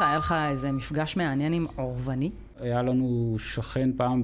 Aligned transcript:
היה 0.00 0.18
לך 0.18 0.34
איזה 0.50 0.72
מפגש 0.72 1.16
מעניין 1.16 1.52
עם 1.52 1.64
עורבני? 1.76 2.30
היה 2.60 2.82
לנו 2.82 3.36
שכן 3.38 3.90
פעם 3.96 4.22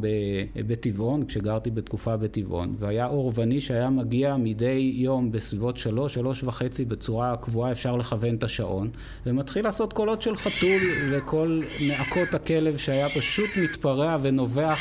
בטבעון, 0.66 1.24
כשגרתי 1.26 1.70
בתקופה 1.70 2.16
בטבעון, 2.16 2.74
והיה 2.78 3.06
עורבני 3.06 3.60
שהיה 3.60 3.90
מגיע 3.90 4.36
מדי 4.36 4.92
יום 4.94 5.32
בסביבות 5.32 5.76
שלוש, 5.76 6.14
שלוש 6.14 6.44
וחצי 6.44 6.84
בצורה 6.84 7.36
קבועה, 7.36 7.72
אפשר 7.72 7.96
לכוון 7.96 8.34
את 8.34 8.42
השעון, 8.42 8.90
ומתחיל 9.26 9.64
לעשות 9.64 9.92
קולות 9.92 10.22
של 10.22 10.36
חתול 10.36 10.82
לכל 11.16 11.62
נעקות 11.80 12.34
הכלב 12.34 12.76
שהיה 12.76 13.08
פשוט 13.08 13.50
מתפרע 13.56 14.16
ונובח 14.22 14.78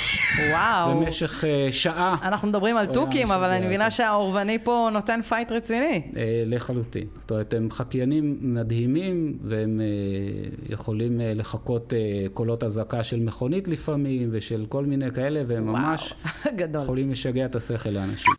וואו. 0.50 1.02
במשך 1.02 1.44
uh, 1.44 1.74
שעה. 1.74 2.16
אנחנו 2.24 2.48
מדברים 2.48 2.78
על 2.78 2.86
תוכים, 2.86 3.32
אבל 3.32 3.50
אני 3.50 3.66
מבינה 3.66 3.92
שהעורבני 3.92 4.60
פה 4.64 4.90
נותן 4.94 5.22
פייט 5.22 5.52
רציני. 5.52 6.02
Uh, 6.12 6.16
לחלוטין. 6.46 7.08
זאת 7.20 7.32
אומרת, 7.32 7.54
הם 7.54 7.72
חקיינים 7.72 8.38
מדהימים, 8.42 9.38
והם 9.44 9.82
uh, 9.82 10.74
יכולים 10.74 11.20
uh, 11.20 11.24
לחקות 11.36 11.94
uh, 11.94 12.30
קולות 12.34 12.64
אזעקה 12.64 13.04
של 13.04 13.20
מכונות. 13.20 13.43
מכונית 13.44 13.68
לפעמים, 13.68 14.30
ושל 14.32 14.66
כל 14.70 14.86
מיני 14.86 15.12
כאלה, 15.12 15.42
והם 15.48 15.70
וואו, 15.70 15.78
ממש 15.78 16.14
גדול. 16.60 16.84
יכולים 16.84 17.12
לשגע 17.12 17.46
את 17.46 17.56
השכל 17.56 17.90
לאנשים. 17.90 18.34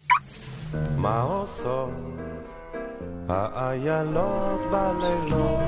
מה 0.96 1.20
עושות 1.20 1.90
האיילות 3.28 4.60
בלילות? 4.70 5.60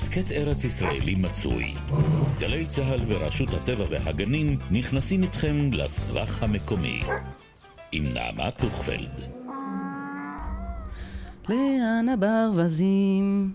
הסכת 0.00 0.32
ארץ 0.32 0.64
ישראלי 0.64 1.14
מצוי. 1.14 1.74
גלי 2.38 2.66
צה"ל 2.66 3.00
ורשות 3.06 3.54
הטבע 3.54 3.84
והגנים 3.90 4.58
נכנסים 4.70 5.22
איתכם 5.22 5.70
לסבך 5.72 6.42
המקומי. 6.42 7.02
עם 7.92 8.04
נעמה 8.14 8.50
טוכפלד. 8.50 9.20
לאן 11.48 12.06
הברווזים 12.12 13.52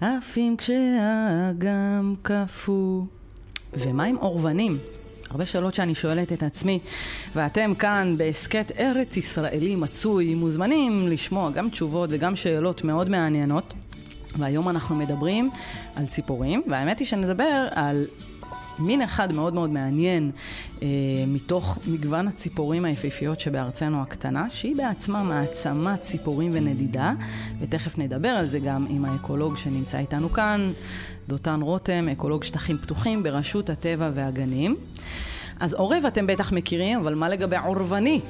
עפים 0.00 0.56
כשהאגם 0.56 2.14
קפוא? 2.22 3.02
ומה 3.72 4.04
עם 4.04 4.16
אורבנים? 4.16 4.72
הרבה 5.30 5.46
שאלות 5.46 5.74
שאני 5.74 5.94
שואלת 5.94 6.32
את 6.32 6.42
עצמי, 6.42 6.78
ואתם 7.34 7.74
כאן 7.74 8.14
בהסכת 8.18 8.72
ארץ 8.78 9.16
ישראלי 9.16 9.76
מצוי, 9.76 10.34
מוזמנים 10.34 11.08
לשמוע 11.08 11.50
גם 11.50 11.68
תשובות 11.68 12.10
וגם 12.12 12.36
שאלות 12.36 12.84
מאוד 12.84 13.08
מעניינות. 13.08 13.72
והיום 14.38 14.68
אנחנו 14.68 14.96
מדברים 14.96 15.50
על 15.96 16.06
ציפורים, 16.06 16.62
והאמת 16.66 16.98
היא 16.98 17.06
שנדבר 17.06 17.68
על 17.74 18.04
מין 18.78 19.02
אחד 19.02 19.32
מאוד 19.32 19.54
מאוד 19.54 19.70
מעניין 19.70 20.30
אה, 20.82 20.88
מתוך 21.26 21.78
מגוון 21.86 22.28
הציפורים 22.28 22.84
היפהפיות 22.84 23.40
שבארצנו 23.40 24.02
הקטנה, 24.02 24.46
שהיא 24.50 24.76
בעצמה 24.76 25.22
מעצמת 25.22 26.02
ציפורים 26.02 26.50
ונדידה, 26.54 27.12
ותכף 27.60 27.98
נדבר 27.98 28.28
על 28.28 28.48
זה 28.48 28.58
גם 28.58 28.86
עם 28.88 29.04
האקולוג 29.04 29.56
שנמצא 29.56 29.98
איתנו 29.98 30.32
כאן, 30.32 30.72
דותן 31.28 31.60
רותם, 31.62 32.08
אקולוג 32.08 32.44
שטחים 32.44 32.78
פתוחים 32.78 33.22
ברשות 33.22 33.70
הטבע 33.70 34.10
והגנים. 34.14 34.76
אז 35.60 35.74
עורב 35.74 36.04
אתם 36.06 36.26
בטח 36.26 36.52
מכירים, 36.52 36.98
אבל 36.98 37.14
מה 37.14 37.28
לגבי 37.28 37.56
עורבני? 37.56 38.20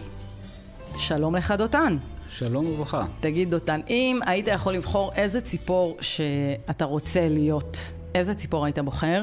שלום 0.99 1.37
לך 1.37 1.55
דותן. 1.59 1.97
שלום 2.39 2.67
וברכה. 2.67 3.05
תגיד 3.21 3.51
דותן, 3.51 3.81
אם 3.91 4.21
היית 4.27 4.47
יכול 4.47 4.73
לבחור 4.73 5.13
איזה 5.17 5.41
ציפור 5.41 5.97
שאתה 6.01 6.85
רוצה 6.85 7.29
להיות, 7.29 7.93
איזה 8.15 8.35
ציפור 8.35 8.65
היית 8.65 8.79
בוחר? 8.79 9.23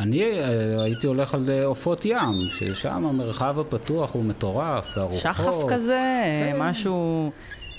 אני 0.00 0.22
אה, 0.22 0.82
הייתי 0.82 1.06
הולך 1.06 1.34
על 1.34 1.50
אה, 1.50 1.64
עופות 1.64 2.04
ים, 2.04 2.48
ששם 2.50 3.06
המרחב 3.06 3.58
הפתוח 3.58 4.14
הוא 4.14 4.24
מטורף, 4.24 4.96
והרוחות. 4.96 5.20
שחף 5.20 5.56
כזה, 5.68 6.22
כן. 6.24 6.56
משהו... 6.58 7.30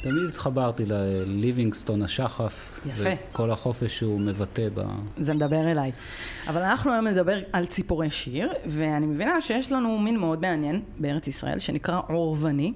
תמיד 0.04 0.24
התחברתי 0.30 0.86
לליבינגסטון 0.86 2.02
השחף. 2.02 2.80
יפה. 2.86 3.10
וכל 3.32 3.52
החופש 3.52 3.98
שהוא 3.98 4.20
מבטא 4.20 4.68
ב... 4.74 4.82
זה 5.18 5.34
מדבר 5.34 5.72
אליי. 5.72 5.92
אבל 6.48 6.62
אנחנו 6.62 6.92
היום 6.92 7.08
נדבר 7.08 7.40
על 7.54 7.66
ציפורי 7.66 8.10
שיר, 8.10 8.54
ואני 8.66 9.06
מבינה 9.06 9.42
שיש 9.42 9.72
לנו 9.72 10.00
מין 10.00 10.18
מאוד 10.18 10.42
מעניין 10.42 10.82
בארץ 11.00 11.28
ישראל, 11.28 11.60
שנקרא 11.60 12.02
עורבני. 12.08 12.74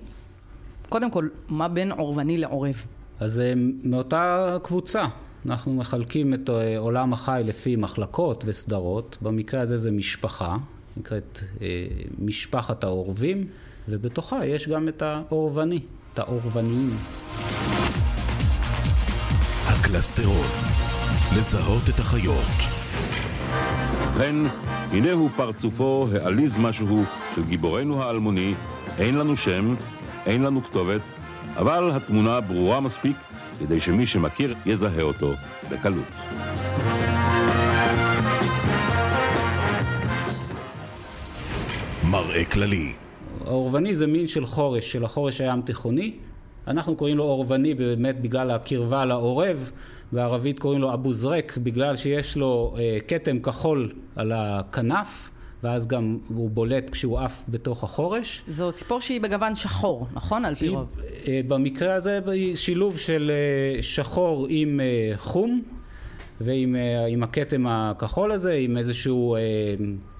קודם 0.89 1.11
כל, 1.11 1.27
מה 1.49 1.67
בין 1.67 1.91
עורבני 1.91 2.37
לעורב? 2.37 2.85
אז 3.19 3.39
אה, 3.39 3.53
מאותה 3.83 4.57
קבוצה. 4.63 5.05
אנחנו 5.45 5.73
מחלקים 5.73 6.33
את 6.33 6.49
אה, 6.49 6.77
עולם 6.77 7.13
החי 7.13 7.41
לפי 7.45 7.75
מחלקות 7.75 8.43
וסדרות. 8.47 9.17
במקרה 9.21 9.61
הזה 9.61 9.77
זה 9.77 9.91
משפחה, 9.91 10.57
נקראת 10.97 11.39
אה, 11.61 11.67
משפחת 12.19 12.83
העורבים, 12.83 13.47
ובתוכה 13.89 14.45
יש 14.45 14.67
גם 14.67 14.87
את 14.87 15.01
העורבני, 15.01 15.79
את 16.13 16.19
העורבניים. 16.19 16.89
הקלסטרון, 19.65 20.45
לזהות 21.37 21.89
את 21.89 21.99
החיות. 21.99 22.75
ובכן, 24.15 24.35
הנה 24.91 25.11
הוא 25.11 25.29
פרצופו 25.35 26.07
העליז 26.21 26.57
משהו 26.57 27.03
של 27.35 27.43
גיבורנו 27.43 28.03
האלמוני, 28.03 28.53
אין 28.97 29.15
לנו 29.15 29.35
שם, 29.35 29.75
אין 30.25 30.43
לנו 30.43 30.63
כתובת, 30.63 31.01
אבל 31.55 31.91
התמונה 31.91 32.41
ברורה 32.41 32.79
מספיק 32.79 33.17
כדי 33.59 33.79
שמי 33.79 34.05
שמכיר 34.05 34.55
יזהה 34.65 35.01
אותו 35.01 35.33
בקלות. 35.71 36.13
מראה 42.11 42.45
כללי 42.45 42.93
האורבני 43.45 43.95
זה 43.95 44.07
מין 44.07 44.27
של 44.27 44.45
חורש, 44.45 44.91
של 44.91 45.05
החורש 45.05 45.41
הים 45.41 45.61
תיכוני. 45.61 46.13
אנחנו 46.67 46.95
קוראים 46.95 47.17
לו 47.17 47.23
אורבני 47.23 47.73
באמת 47.73 48.21
בגלל 48.21 48.51
הקרבה 48.51 49.05
לעורב, 49.05 49.71
בערבית 50.11 50.59
קוראים 50.59 50.81
לו 50.81 50.93
אבו 50.93 51.13
זרק 51.13 51.57
בגלל 51.63 51.95
שיש 51.95 52.37
לו 52.37 52.75
אה, 52.77 52.97
כתם 53.07 53.39
כחול 53.39 53.91
על 54.15 54.31
הכנף. 54.35 55.31
ואז 55.65 55.87
גם 55.87 56.17
הוא 56.27 56.49
בולט 56.49 56.89
כשהוא 56.89 57.19
עף 57.19 57.43
בתוך 57.49 57.83
החורש. 57.83 58.43
זו 58.47 58.71
ציפור 58.71 59.01
שהיא 59.01 59.21
בגוון 59.21 59.55
שחור, 59.55 60.07
נכון? 60.13 60.45
על 60.45 60.55
פי 60.55 60.69
רוב. 60.69 60.87
אה, 61.27 61.41
במקרה 61.47 61.93
הזה 61.93 62.19
היא 62.27 62.55
שילוב 62.55 62.97
של 62.97 63.31
אה, 63.31 63.83
שחור 63.83 64.47
עם 64.49 64.79
אה, 64.79 65.17
חום, 65.17 65.61
ועם 66.41 67.23
הכתם 67.23 67.67
הכחול 67.67 68.31
הזה, 68.31 68.53
עם 68.53 68.77
איזשהו 68.77 69.37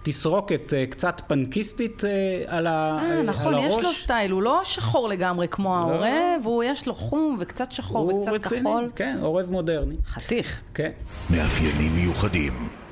תסרוקת 0.04 0.74
קצת 0.90 1.22
פנקיסטית 1.28 2.04
על, 2.48 2.68
ה, 2.68 3.00
아, 3.00 3.24
נכון, 3.24 3.48
על 3.48 3.54
הראש. 3.54 3.68
נכון, 3.68 3.80
יש 3.80 3.86
לו 3.86 3.94
סטייל, 3.94 4.32
הוא 4.32 4.42
לא 4.42 4.62
שחור 4.64 5.10
לגמרי 5.10 5.48
כמו 5.48 5.70
לא. 5.70 5.76
העורב, 5.76 6.42
הוא 6.44 6.64
יש 6.64 6.88
לו 6.88 6.96
חום 6.96 7.38
וקצת 7.40 7.72
שחור 7.72 8.16
וקצת 8.16 8.32
רציני, 8.32 8.62
כחול. 8.62 8.92
כן, 8.96 9.18
עורב 9.22 9.50
מודרני. 9.50 9.96
חתיך. 10.08 10.62
כן. 10.74 10.92
מאפיינים 11.30 11.96
מיוחדים 11.96 12.85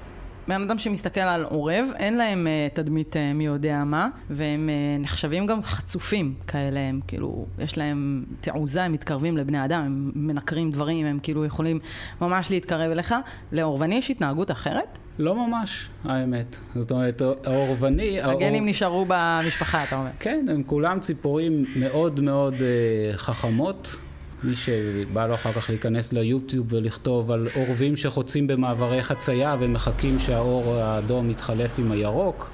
בן 0.48 0.62
אדם 0.62 0.78
שמסתכל 0.78 1.22
על 1.22 1.44
עורב, 1.44 1.86
אין 1.96 2.18
להם 2.18 2.48
uh, 2.48 2.76
תדמית 2.76 3.16
uh, 3.16 3.20
מי 3.34 3.46
יודע 3.46 3.84
מה, 3.84 4.10
והם 4.30 4.70
uh, 4.70 5.04
נחשבים 5.04 5.46
גם 5.46 5.64
חצופים 5.64 6.34
כאלה, 6.48 6.80
הם 6.80 7.00
כאילו, 7.08 7.46
יש 7.60 7.78
להם 7.78 8.26
תעוזה, 8.42 8.84
הם 8.84 8.92
מתקרבים 8.92 9.38
לבני 9.38 9.66
אדם, 9.66 9.82
הם 9.86 10.12
מנקרים 10.16 10.72
דברים, 10.72 11.06
הם 11.06 11.20
כאילו 11.24 11.46
יכולים 11.46 11.80
ממש 12.22 12.52
להתקרב 12.52 12.92
אליך. 12.92 13.16
לעורבני 13.52 13.96
יש 13.96 14.12
התנהגות 14.12 14.52
אחרת? 14.52 14.98
לא 15.20 15.48
ממש, 15.48 15.90
האמת. 16.04 16.60
זאת 16.76 16.92
אומרת, 16.92 17.22
העורבני... 17.46 18.22
הגנים 18.22 18.54
האור... 18.54 18.70
נשארו 18.70 19.06
במשפחה, 19.08 19.84
אתה 19.84 19.96
אומר. 19.96 20.10
כן, 20.20 20.46
הם 20.50 20.64
כולם 20.64 21.00
ציפורים 21.00 21.66
מאוד 21.76 22.20
מאוד 22.20 22.54
uh, 22.54 23.18
חכמות. 23.18 23.96
מי 24.44 24.56
שבא 24.56 25.28
לו 25.28 25.34
אחר 25.34 25.52
כך 25.52 25.70
להיכנס 25.70 26.14
ליוטיוב 26.14 26.68
ולכתוב 26.70 27.32
על 27.32 27.48
אורבים 27.56 27.98
שחוצים 27.98 28.48
במעברי 28.48 29.04
חצייה 29.04 29.56
ומחכים 29.60 30.20
שהאור 30.20 30.76
האדום 30.76 31.30
יתחלף 31.30 31.80
עם 31.80 31.92
הירוק 31.92 32.52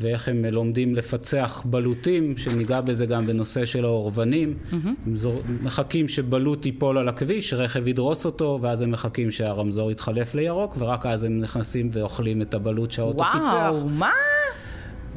ואיך 0.00 0.28
הם 0.28 0.44
לומדים 0.44 0.94
לפצח 0.94 1.62
בלוטים, 1.64 2.36
שניגע 2.36 2.80
בזה 2.80 3.06
גם 3.06 3.26
בנושא 3.26 3.64
של 3.64 3.84
האורבנים. 3.84 4.54
Mm-hmm. 4.54 4.74
הם 5.06 5.16
זור... 5.16 5.42
מחכים 5.62 6.08
שבלוט 6.08 6.66
ייפול 6.66 6.98
על 6.98 7.08
הכביש, 7.08 7.54
רכב 7.54 7.88
ידרוס 7.88 8.26
אותו, 8.26 8.58
ואז 8.62 8.82
הם 8.82 8.90
מחכים 8.90 9.30
שהרמזור 9.30 9.90
יתחלף 9.90 10.34
לירוק, 10.34 10.76
ורק 10.78 11.06
אז 11.06 11.24
הם 11.24 11.40
נכנסים 11.40 11.90
ואוכלים 11.92 12.42
את 12.42 12.54
הבלוט 12.54 12.90
שהאוטו 12.90 13.24
פיצח. 13.32 13.68
וואו, 13.70 13.88
מה? 13.88 14.10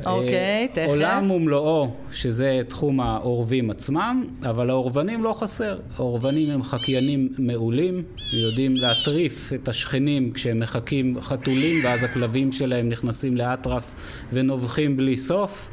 אוקיי, 0.05 0.67
תכף. 0.73 0.87
עולם 0.87 1.31
ומלואו, 1.31 1.91
שזה 2.13 2.61
תחום 2.67 2.99
העורבים 2.99 3.69
עצמם, 3.69 4.25
אבל 4.49 4.69
העורבנים 4.69 5.23
לא 5.23 5.33
חסר. 5.33 5.79
העורבנים 5.95 6.51
הם 6.51 6.63
חקיינים 6.63 7.29
מעולים, 7.37 8.03
יודעים 8.33 8.73
להטריף 8.75 9.53
את 9.53 9.67
השכנים 9.67 10.31
כשהם 10.31 10.59
מחקים 10.59 11.21
חתולים, 11.21 11.85
ואז 11.85 12.03
הכלבים 12.03 12.51
שלהם 12.51 12.89
נכנסים 12.89 13.37
לאטרף 13.37 13.95
ונובחים 14.33 14.97
בלי 14.97 15.17
סוף. 15.17 15.69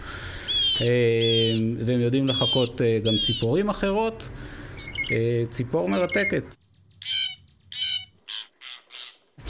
אה, 0.81 0.87
והם 1.87 2.01
יודעים 2.01 2.25
לחקות 2.25 2.83
אה, 2.83 2.99
גם 3.05 3.13
ציפורים 3.27 3.69
אחרות. 3.69 4.29
אה, 5.11 5.43
ציפור 5.51 5.89
מרתקת. 5.89 6.60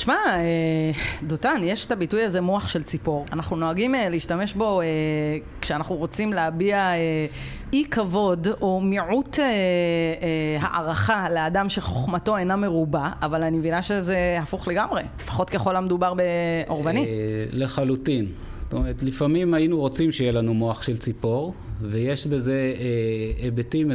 תשמע, 0.00 0.14
אה, 0.26 0.90
דותן, 1.22 1.60
יש 1.62 1.86
את 1.86 1.92
הביטוי 1.92 2.22
הזה 2.22 2.40
מוח 2.40 2.68
של 2.68 2.82
ציפור. 2.82 3.26
אנחנו 3.32 3.56
נוהגים 3.56 3.94
אה, 3.94 4.08
להשתמש 4.08 4.52
בו 4.52 4.80
אה, 4.80 4.86
כשאנחנו 5.60 5.94
רוצים 5.94 6.32
להביע 6.32 6.90
אי 7.72 7.84
כבוד 7.90 8.48
או 8.60 8.80
מיעוט 8.80 9.38
הערכה 10.60 11.30
לאדם 11.30 11.68
שחוכמתו 11.68 12.36
אינה 12.36 12.56
מרובה, 12.56 13.10
אבל 13.22 13.42
אני 13.42 13.56
מבינה 13.56 13.82
שזה 13.82 14.36
הפוך 14.42 14.68
לגמרי, 14.68 15.02
לפחות 15.22 15.50
ככל 15.50 15.76
המדובר 15.76 16.14
באורבני. 16.14 17.06
לחלוטין. 17.52 18.26
זאת 18.60 18.72
אומרת, 18.72 19.02
לפעמים 19.02 19.54
היינו 19.54 19.78
רוצים 19.78 20.12
שיהיה 20.12 20.32
לנו 20.32 20.54
מוח 20.54 20.82
של 20.82 20.98
ציפור, 20.98 21.54
ויש 21.80 22.26
בזה 22.26 22.74
היבטים 23.38 23.90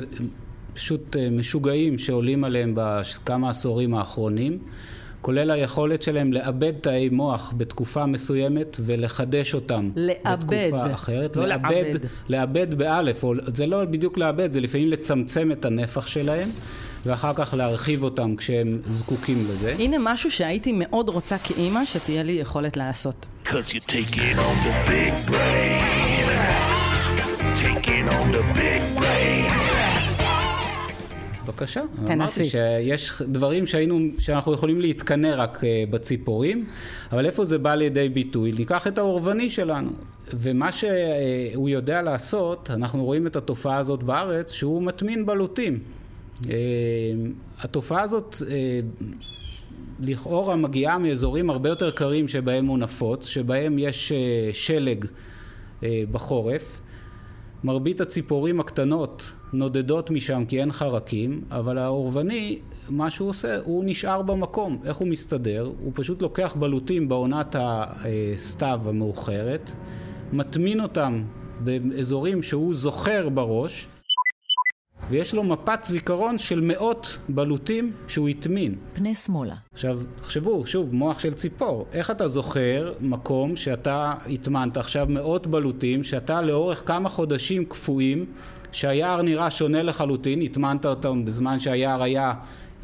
פשוט 0.73 1.15
משוגעים 1.31 1.97
שעולים 1.97 2.43
עליהם 2.43 2.73
בכמה 2.75 3.49
עשורים 3.49 3.95
האחרונים. 3.95 4.59
כולל 5.25 5.51
היכולת 5.51 6.01
שלהם 6.01 6.33
לאבד 6.33 6.73
תאי 6.81 7.09
מוח 7.09 7.53
בתקופה 7.57 8.05
מסוימת 8.05 8.77
ולחדש 8.79 9.53
אותם 9.53 9.89
לאבד, 9.95 10.39
בתקופה 10.39 10.93
אחרת. 10.93 11.35
לא 11.35 11.45
לאבד, 11.45 11.71
לעבד. 11.71 11.99
לאבד 12.29 12.77
באלף, 12.77 13.23
או, 13.23 13.33
זה 13.47 13.65
לא 13.65 13.85
בדיוק 13.85 14.17
לאבד, 14.17 14.51
זה 14.51 14.61
לפעמים 14.61 14.89
לצמצם 14.89 15.51
את 15.51 15.65
הנפח 15.65 16.07
שלהם, 16.07 16.49
ואחר 17.05 17.33
כך 17.35 17.53
להרחיב 17.53 18.03
אותם 18.03 18.35
כשהם 18.35 18.79
זקוקים 18.89 19.47
לזה. 19.49 19.75
הנה 19.79 19.97
משהו 19.99 20.31
שהייתי 20.31 20.71
מאוד 20.75 21.09
רוצה 21.09 21.37
כאימא 21.37 21.85
שתהיה 21.85 22.23
לי 22.23 22.31
יכולת 22.31 22.77
לעשות. 22.77 23.25
Cause 23.45 23.73
you're 23.73 23.87
taking 23.87 24.37
on 24.37 24.55
the 24.65 24.89
big 24.89 25.13
בבקשה. 31.55 31.81
תנסי. 31.95 32.13
אמרתי 32.13 32.45
שיש 32.45 33.21
דברים 33.21 33.67
שהיינו, 33.67 33.99
שאנחנו 34.19 34.53
יכולים 34.53 34.81
להתקנא 34.81 35.33
רק 35.37 35.63
אה, 35.63 35.83
בציפורים, 35.89 36.65
אבל 37.11 37.25
איפה 37.25 37.45
זה 37.45 37.57
בא 37.57 37.75
לידי 37.75 38.09
ביטוי? 38.09 38.51
ניקח 38.51 38.87
את 38.87 38.97
האורבני 38.97 39.49
שלנו. 39.49 39.89
ומה 40.33 40.71
שהוא 40.71 41.69
יודע 41.69 42.01
לעשות, 42.01 42.71
אנחנו 42.73 43.05
רואים 43.05 43.27
את 43.27 43.35
התופעה 43.35 43.77
הזאת 43.77 44.03
בארץ, 44.03 44.51
שהוא 44.51 44.81
מטמין 44.81 45.25
בלוטים. 45.25 45.79
אה, 46.49 46.55
התופעה 47.59 48.01
הזאת 48.01 48.35
אה, 48.49 48.79
לכאורה 49.99 50.55
מגיעה 50.55 50.97
מאזורים 50.97 51.49
הרבה 51.49 51.69
יותר 51.69 51.91
קרים 51.91 52.27
שבהם 52.27 52.65
הוא 52.65 52.77
נפוץ, 52.77 53.27
שבהם 53.27 53.79
יש 53.79 54.11
אה, 54.11 54.49
שלג 54.51 55.05
אה, 55.83 56.03
בחורף. 56.11 56.81
מרבית 57.65 58.01
הציפורים 58.01 58.59
הקטנות 58.59 59.33
נודדות 59.53 60.11
משם 60.11 60.45
כי 60.45 60.59
אין 60.61 60.71
חרקים, 60.71 61.41
אבל 61.51 61.77
האורבני, 61.77 62.59
מה 62.89 63.09
שהוא 63.09 63.29
עושה, 63.29 63.59
הוא 63.63 63.83
נשאר 63.85 64.21
במקום. 64.21 64.77
איך 64.83 64.97
הוא 64.97 65.07
מסתדר? 65.07 65.71
הוא 65.79 65.91
פשוט 65.95 66.21
לוקח 66.21 66.55
בלוטים 66.59 67.09
בעונת 67.09 67.55
הסתיו 67.59 68.81
המאוחרת, 68.85 69.71
מטמין 70.33 70.81
אותם 70.81 71.23
באזורים 71.59 72.43
שהוא 72.43 72.73
זוכר 72.73 73.29
בראש, 73.29 73.87
ויש 75.09 75.33
לו 75.33 75.43
מפת 75.43 75.79
זיכרון 75.83 76.37
של 76.37 76.61
מאות 76.61 77.17
בלוטים 77.29 77.91
שהוא 78.07 78.29
הטמין. 78.29 78.75
פנה 78.93 79.13
שמאלה. 79.13 79.55
עכשיו, 79.73 79.99
תחשבו, 80.21 80.65
שוב, 80.65 80.93
מוח 80.95 81.19
של 81.19 81.33
ציפור. 81.33 81.85
איך 81.91 82.11
אתה 82.11 82.27
זוכר 82.27 82.93
מקום 82.99 83.55
שאתה 83.55 84.13
הטמנת 84.33 84.77
עכשיו 84.77 85.05
מאות 85.09 85.47
בלוטים, 85.47 86.03
שאתה 86.03 86.41
לאורך 86.41 86.83
כמה 86.85 87.09
חודשים 87.09 87.65
קפואים, 87.65 88.25
שהיער 88.71 89.21
נראה 89.21 89.51
שונה 89.51 89.83
לחלוטין, 89.83 90.41
הטמנת 90.41 90.85
אותם 90.85 91.25
בזמן 91.25 91.59
שהיער 91.59 92.03
היה 92.03 92.33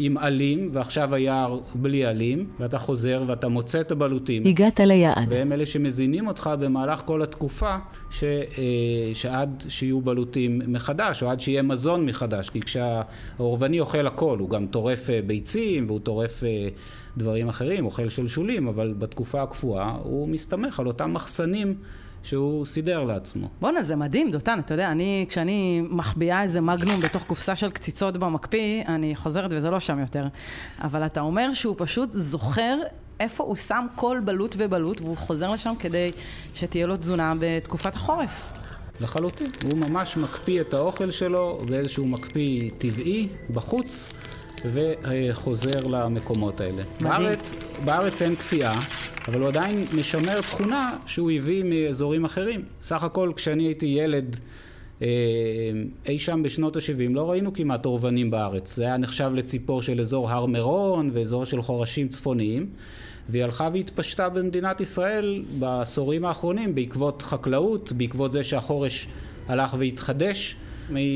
עם 0.05 0.17
עלים, 0.17 0.69
ועכשיו 0.73 1.15
היער 1.15 1.59
בלי 1.75 2.05
עלים, 2.05 2.47
ואתה 2.59 2.77
חוזר 2.77 3.23
ואתה 3.27 3.47
מוצא 3.47 3.81
את 3.81 3.91
הבלוטים. 3.91 4.43
הגעת 4.45 4.79
ליעד. 4.79 5.27
והם 5.29 5.51
אלה 5.51 5.65
שמזינים 5.65 6.27
אותך 6.27 6.49
במהלך 6.59 7.01
כל 7.05 7.21
התקופה 7.21 7.75
ש, 8.11 8.23
אה, 8.23 8.33
שעד 9.13 9.63
שיהיו 9.69 10.01
בלוטים 10.01 10.61
מחדש, 10.67 11.23
או 11.23 11.29
עד 11.29 11.39
שיהיה 11.39 11.61
מזון 11.61 12.05
מחדש. 12.05 12.49
כי 12.49 12.61
כשהאורבני 12.61 13.79
אוכל 13.79 14.07
הכל, 14.07 14.37
הוא 14.39 14.49
גם 14.49 14.67
טורף 14.67 15.09
אה, 15.09 15.19
ביצים, 15.27 15.85
והוא 15.87 15.99
טורף 15.99 16.43
אה, 16.43 16.67
דברים 17.17 17.49
אחרים, 17.49 17.85
אוכל 17.85 18.09
שלשולים, 18.09 18.67
אבל 18.67 18.93
בתקופה 18.97 19.41
הקפואה 19.41 19.95
הוא 20.03 20.29
מסתמך 20.29 20.79
על 20.79 20.87
אותם 20.87 21.13
מחסנים 21.13 21.75
שהוא 22.23 22.65
סידר 22.65 23.03
לעצמו. 23.03 23.47
בואנה, 23.61 23.83
זה 23.83 23.95
מדהים, 23.95 24.31
דותן, 24.31 24.59
אתה 24.59 24.73
יודע, 24.73 24.91
אני, 24.91 25.25
כשאני 25.29 25.81
מחביאה 25.89 26.43
איזה 26.43 26.61
מגנום 26.61 26.99
בתוך 26.99 27.23
קופסה 27.23 27.55
של 27.55 27.71
קציצות 27.71 28.17
במקפיא, 28.17 28.83
אני 28.87 29.15
חוזרת 29.15 29.51
וזה 29.53 29.69
לא 29.69 29.79
שם 29.79 29.99
יותר. 29.99 30.27
אבל 30.81 31.05
אתה 31.05 31.21
אומר 31.21 31.53
שהוא 31.53 31.75
פשוט 31.77 32.11
זוכר 32.11 32.77
איפה 33.19 33.43
הוא 33.43 33.55
שם 33.55 33.85
כל 33.95 34.19
בלוט 34.25 34.55
ובלוט, 34.57 35.01
והוא 35.01 35.17
חוזר 35.17 35.51
לשם 35.51 35.71
כדי 35.79 36.09
שתהיה 36.53 36.87
לו 36.87 36.97
תזונה 36.97 37.33
בתקופת 37.39 37.95
החורף. 37.95 38.51
לחלוטין. 38.99 39.51
הוא 39.63 39.79
ממש 39.79 40.17
מקפיא 40.17 40.61
את 40.61 40.73
האוכל 40.73 41.11
שלו 41.11 41.57
באיזשהו 41.69 42.07
מקפיא 42.07 42.69
טבעי 42.77 43.27
בחוץ, 43.53 44.09
וחוזר 44.71 45.87
למקומות 45.87 46.61
האלה. 46.61 46.83
מדהים. 46.99 47.01
בארץ, 47.01 47.55
בארץ 47.85 48.21
אין 48.21 48.35
כפייה, 48.35 48.73
אבל 49.27 49.39
הוא 49.39 49.47
עדיין 49.47 49.87
משמר 49.93 50.41
תכונה 50.41 50.97
שהוא 51.05 51.31
הביא 51.31 51.63
מאזורים 51.63 52.25
אחרים. 52.25 52.61
סך 52.81 53.03
הכל 53.03 53.31
כשאני 53.35 53.63
הייתי 53.63 53.85
ילד 53.85 54.39
אה, 55.01 55.07
אי 56.05 56.19
שם 56.19 56.43
בשנות 56.43 56.75
ה-70 56.75 57.13
לא 57.13 57.31
ראינו 57.31 57.53
כמעט 57.53 57.85
אורבנים 57.85 58.31
בארץ. 58.31 58.75
זה 58.75 58.83
היה 58.83 58.97
נחשב 58.97 59.31
לציפור 59.33 59.81
של 59.81 59.99
אזור 59.99 60.29
הר 60.29 60.45
מירון 60.45 61.09
ואזור 61.13 61.45
של 61.45 61.61
חורשים 61.61 62.07
צפוניים. 62.07 62.69
והיא 63.29 63.43
הלכה 63.43 63.69
והתפשטה 63.73 64.29
במדינת 64.29 64.81
ישראל 64.81 65.43
בעשורים 65.59 66.25
האחרונים 66.25 66.75
בעקבות 66.75 67.21
חקלאות, 67.21 67.91
בעקבות 67.91 68.31
זה 68.31 68.43
שהחורש 68.43 69.07
הלך 69.47 69.75
והתחדש. 69.79 70.55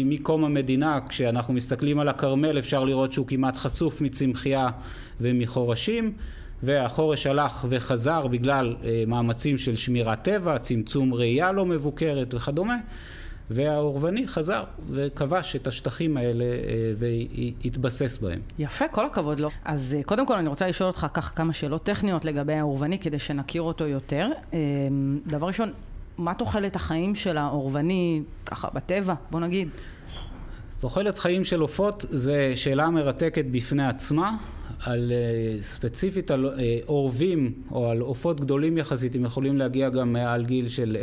מקום 0.06 0.46
המדינה, 0.46 1.00
כשאנחנו 1.10 1.54
מסתכלים 1.54 2.00
על 2.00 2.10
הכרמל, 2.10 2.60
אפשר 2.60 2.84
לראות 2.84 3.14
שהוא 3.14 3.28
כמעט 3.28 3.58
חשוף 3.58 4.02
מצמחייה 4.02 4.70
ומחורשים, 5.22 6.14
והחורש 6.64 7.28
הלך 7.28 7.66
וחזר 7.70 8.28
בגלל 8.28 8.76
אה, 8.84 9.04
מאמצים 9.08 9.58
של 9.58 9.76
שמירת 9.76 10.24
טבע, 10.24 10.58
צמצום 10.58 11.14
ראייה 11.14 11.52
לא 11.52 11.66
מבוקרת 11.66 12.34
וכדומה, 12.34 12.76
והאורבני 13.50 14.28
חזר 14.28 14.64
וכבש 14.90 15.56
את 15.56 15.68
השטחים 15.68 16.18
האלה 16.18 16.44
אה, 16.44 16.94
והתבסס 16.98 18.18
בהם. 18.18 18.40
יפה, 18.60 18.88
כל 18.88 19.06
הכבוד 19.06 19.40
לו. 19.40 19.50
אז 19.66 19.96
אה, 19.98 20.04
קודם 20.04 20.28
כל 20.28 20.38
אני 20.38 20.50
רוצה 20.50 20.68
לשאול 20.68 20.88
אותך 20.88 21.08
ככה 21.14 21.36
כמה 21.36 21.54
שאלות 21.54 21.84
טכניות 21.84 22.26
לגבי 22.26 22.54
האורבני, 22.54 23.00
כדי 23.00 23.20
שנכיר 23.20 23.62
אותו 23.62 23.88
יותר. 23.88 24.30
דבר 25.28 25.48
ראשון, 25.48 25.72
מה 26.18 26.34
תוחלת 26.34 26.76
החיים 26.76 27.16
של 27.16 27.38
האורבני, 27.38 28.22
ככה, 28.46 28.68
בטבע, 28.74 29.14
בוא 29.32 29.40
נגיד? 29.40 29.70
תוחלת 30.80 31.18
חיים 31.18 31.46
של 31.46 31.62
עופות 31.62 32.06
זה 32.10 32.54
שאלה 32.56 32.90
מרתקת 32.90 33.46
בפני 33.52 33.88
עצמה. 33.88 34.36
על 34.84 35.12
אה, 35.12 35.62
ספציפית 35.62 36.32
על 36.32 36.50
אה, 36.60 36.78
עורבים 36.86 37.54
או 37.72 37.90
על 37.90 38.00
עופות 38.00 38.40
גדולים 38.40 38.78
יחסית, 38.78 39.16
הם 39.16 39.26
יכולים 39.26 39.58
להגיע 39.58 39.90
גם 39.90 40.14
מעל 40.14 40.46
גיל 40.46 40.70
של 40.70 40.98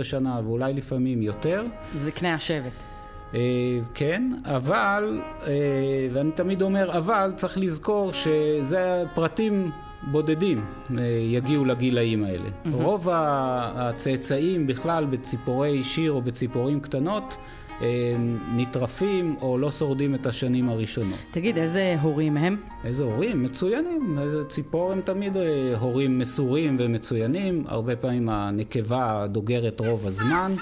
10-15 0.00 0.04
שנה 0.04 0.40
ואולי 0.44 0.74
לפעמים 0.74 1.22
יותר. 1.22 1.64
זקני 1.96 2.32
השבט. 2.32 2.72
אה, 3.34 3.40
כן, 3.94 4.32
אבל, 4.44 5.20
ואני 6.12 6.30
תמיד 6.30 6.62
אומר 6.62 6.98
אבל, 6.98 7.32
צריך 7.36 7.58
לזכור 7.58 8.12
שזה 8.12 9.04
פרטים 9.14 9.70
בודדים 10.06 10.64
אה, 10.98 11.02
יגיעו 11.22 11.64
לגילאים 11.64 12.24
האלה. 12.24 12.48
רוב 12.72 13.08
ה- 13.08 13.72
הצאצאים 13.74 14.66
בכלל 14.66 15.04
בציפורי 15.04 15.84
שיר 15.84 16.12
או 16.12 16.22
בציפורים 16.22 16.80
קטנות 16.80 17.36
אה, 17.82 17.86
נטרפים 18.56 19.36
או 19.40 19.58
לא 19.58 19.70
שורדים 19.70 20.14
את 20.14 20.26
השנים 20.26 20.68
הראשונות. 20.68 21.18
תגיד, 21.30 21.56
איזה 21.58 21.96
הורים 22.02 22.36
הם? 22.36 22.56
איזה 22.84 23.02
הורים? 23.02 23.42
מצוינים. 23.42 24.18
איזה 24.22 24.44
ציפור 24.44 24.92
הם 24.92 25.00
תמיד 25.00 25.36
אה, 25.36 25.42
הורים 25.80 26.18
מסורים 26.18 26.76
ומצוינים. 26.80 27.64
הרבה 27.68 27.96
פעמים 27.96 28.28
הנקבה 28.28 29.26
דוגרת 29.28 29.80
רוב 29.86 30.06
הזמן. 30.06 30.52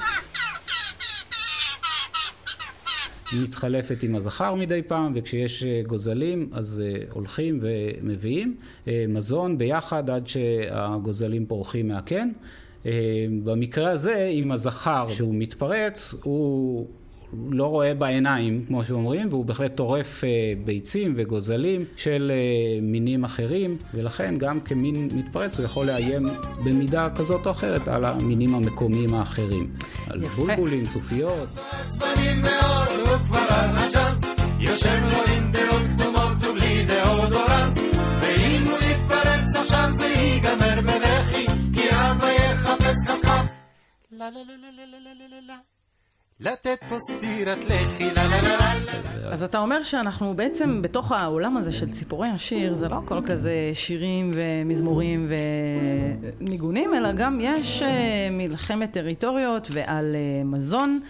מתחלפת 3.43 4.03
עם 4.03 4.15
הזכר 4.15 4.55
מדי 4.55 4.83
פעם, 4.83 5.13
וכשיש 5.15 5.65
אה, 5.65 5.83
גוזלים 5.87 6.49
אז 6.53 6.83
אה, 6.85 7.03
הולכים 7.13 7.61
ומביאים 7.63 8.57
אה, 8.89 9.05
מזון 9.09 9.59
ביחד 9.59 10.11
עד 10.11 10.29
שהגוזלים 10.29 11.47
פורחים 11.47 11.89
מהקן. 11.89 12.29
במקרה 13.45 13.91
הזה, 13.91 14.29
עם 14.33 14.53
הזכר 14.53 15.09
שהוא 15.09 15.35
מתפרץ, 15.35 16.15
הוא 16.23 16.87
לא 17.51 17.67
רואה 17.67 17.95
בעיניים, 17.95 18.65
כמו 18.67 18.85
שאומרים, 18.85 19.29
והוא 19.31 19.45
בהחלט 19.45 19.77
טורף 19.77 20.25
אה, 20.25 20.29
ביצים 20.65 21.15
וגוזלים 21.17 21.85
של 21.97 22.33
אה, 22.35 22.81
מינים 22.83 23.25
אחרים, 23.25 23.77
ולכן 23.95 24.39
גם 24.39 24.61
כמין 24.61 25.09
מתפרץ 25.13 25.59
הוא 25.59 25.65
יכול 25.65 25.87
לאיים 25.87 26.27
במידה 26.65 27.09
כזאת 27.17 27.47
או 27.47 27.51
אחרת 27.51 27.89
על 27.89 28.05
המינים 28.05 28.55
המקומיים 28.55 29.15
האחרים. 29.15 29.71
יפה. 29.77 30.13
על 30.13 30.21
בולבולים, 30.21 30.87
צופיות. 30.87 31.49
La 44.25 44.31
la 44.31 44.43
la 44.49 44.57
la 44.57 44.85
la 44.87 45.13
la 45.21 45.27
la 45.33 45.41
la 45.49 45.57
הוא 45.57 45.74
לתת 46.41 46.79
פה 46.89 46.99
סטירת 46.99 47.65
לחי, 47.65 48.15
לה 48.15 48.27
לה 48.27 48.43
לה 48.43 48.57
לה 48.57 48.75
לה 48.87 49.33
אז 49.33 49.43
אתה 49.43 49.59
אומר 49.59 49.83
שאנחנו 49.83 50.35
בעצם 50.37 50.83
בתוך 50.83 51.13
העולם 51.13 51.57
הזה 51.57 51.73
של 51.73 51.91
ציפורי 51.93 52.29
השיר, 52.29 52.75
זה 52.75 52.89
לא 52.89 52.97
הכל 53.05 53.21
כזה 53.27 53.71
שירים 53.75 54.31
ומזמורים 54.35 55.33
וניגונים, 56.41 56.95
אלא 56.95 57.13
גם 57.13 57.39
יש 57.41 57.83
אה, 57.83 58.29
מלחמת 58.31 58.93
טריטוריות 58.93 59.69
ועל 59.73 60.17
אה, 60.17 60.45
מזון 60.45 61.01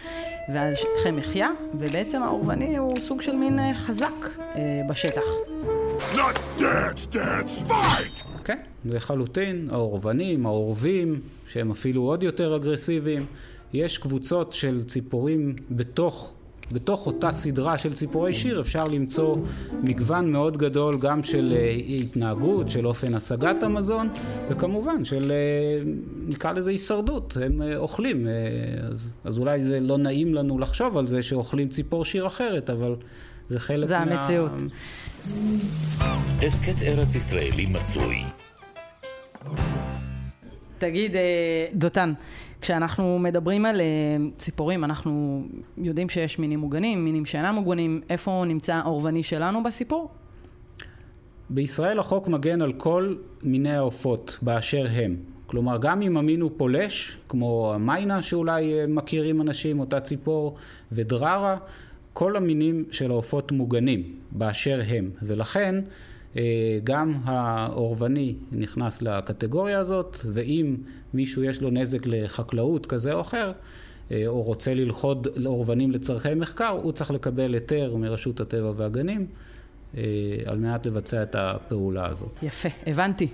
ועל 0.54 0.74
שטחי 0.74 1.10
מחיה, 1.10 1.50
ובעצם 1.78 2.22
האורבני 2.22 2.76
הוא 2.76 2.98
סוג 3.00 3.20
של 3.20 3.36
מין 3.36 3.58
אה, 3.58 3.74
חזק 3.74 4.28
בשטח. 4.88 5.24
Not 6.14 6.58
dance, 6.58 7.14
dance, 7.14 7.68
fight! 7.68 8.44
כן, 8.44 8.58
לחלוטין, 8.84 9.68
האורבנים, 9.70 10.46
האורבים, 10.46 11.20
שהם 11.48 11.70
אפילו 11.70 12.02
עוד 12.02 12.22
יותר 12.22 12.56
אגרסיביים. 12.56 13.26
יש 13.72 13.98
קבוצות 13.98 14.52
של 14.52 14.84
ציפורים 14.86 15.56
בתוך, 15.70 16.34
בתוך 16.72 17.06
אותה 17.06 17.32
סדרה 17.32 17.78
של 17.78 17.94
ציפורי 17.94 18.34
שיר, 18.34 18.60
אפשר 18.60 18.84
למצוא 18.84 19.36
מגוון 19.82 20.32
מאוד 20.32 20.56
גדול 20.56 20.98
גם 20.98 21.22
של 21.22 21.54
אה, 21.56 21.70
התנהגות, 21.70 22.70
של 22.70 22.86
אופן 22.86 23.14
השגת 23.14 23.62
המזון, 23.62 24.08
וכמובן 24.48 25.04
של, 25.04 25.32
אה, 25.32 25.90
נקרא 26.26 26.52
לזה 26.52 26.70
הישרדות, 26.70 27.36
הם 27.42 27.62
אה, 27.62 27.76
אוכלים. 27.76 28.26
אז, 28.90 29.12
אז 29.24 29.38
אולי 29.38 29.60
זה 29.60 29.80
לא 29.80 29.98
נעים 29.98 30.34
לנו 30.34 30.58
לחשוב 30.58 30.96
על 30.96 31.06
זה 31.06 31.22
שאוכלים 31.22 31.68
ציפור 31.68 32.04
שיר 32.04 32.26
אחרת, 32.26 32.70
אבל 32.70 32.96
זה 33.48 33.60
חלק 33.60 33.86
זה 33.86 33.98
מה... 33.98 34.02
המציאות. 34.02 34.52
הסכת 36.42 36.82
ארץ 36.82 37.14
ישראלי 37.14 37.66
מצוי. 37.66 38.24
תגיד, 40.84 41.16
אה, 41.16 41.66
דותן, 41.74 42.12
כשאנחנו 42.60 43.18
מדברים 43.18 43.66
על 43.66 43.80
אה, 43.80 43.86
ציפורים, 44.36 44.84
אנחנו 44.84 45.42
יודעים 45.78 46.08
שיש 46.08 46.38
מינים 46.38 46.58
מוגנים, 46.58 47.04
מינים 47.04 47.26
שאינם 47.26 47.54
מוגנים, 47.54 48.00
איפה 48.10 48.44
נמצא 48.46 48.74
האורבני 48.74 49.22
שלנו 49.22 49.62
בסיפור? 49.62 50.10
בישראל 51.50 51.98
החוק 51.98 52.28
מגן 52.28 52.62
על 52.62 52.72
כל 52.72 53.14
מיני 53.42 53.76
העופות 53.76 54.38
באשר 54.42 54.86
הם. 54.90 55.16
כלומר, 55.46 55.78
גם 55.78 56.02
אם 56.02 56.16
המין 56.16 56.40
הוא 56.40 56.50
פולש, 56.56 57.16
כמו 57.28 57.72
המיינה 57.74 58.22
שאולי 58.22 58.80
אה, 58.80 58.84
מכירים 58.88 59.40
אנשים, 59.40 59.80
אותה 59.80 60.00
ציפור, 60.00 60.56
ודררה, 60.92 61.56
כל 62.12 62.36
המינים 62.36 62.84
של 62.90 63.10
העופות 63.10 63.52
מוגנים 63.52 64.02
באשר 64.30 64.80
הם. 64.86 65.10
ולכן 65.22 65.74
גם 66.84 67.20
האורבני 67.24 68.34
נכנס 68.52 69.02
לקטגוריה 69.02 69.78
הזאת, 69.78 70.16
ואם 70.32 70.76
מישהו 71.14 71.42
יש 71.42 71.62
לו 71.62 71.70
נזק 71.70 72.06
לחקלאות 72.06 72.86
כזה 72.86 73.12
או 73.12 73.20
אחר, 73.20 73.52
אה, 74.10 74.26
או 74.26 74.42
רוצה 74.42 74.74
ללכוד 74.74 75.28
אורבנים 75.46 75.90
לצורכי 75.90 76.34
מחקר, 76.34 76.68
הוא 76.68 76.92
צריך 76.92 77.10
לקבל 77.10 77.54
היתר 77.54 77.96
מרשות 77.96 78.40
הטבע 78.40 78.72
והגנים 78.76 79.26
אה, 79.96 80.02
על 80.46 80.58
מנת 80.58 80.86
לבצע 80.86 81.22
את 81.22 81.34
הפעולה 81.34 82.06
הזאת. 82.06 82.38
יפה, 82.42 82.68
הבנתי. 82.86 83.28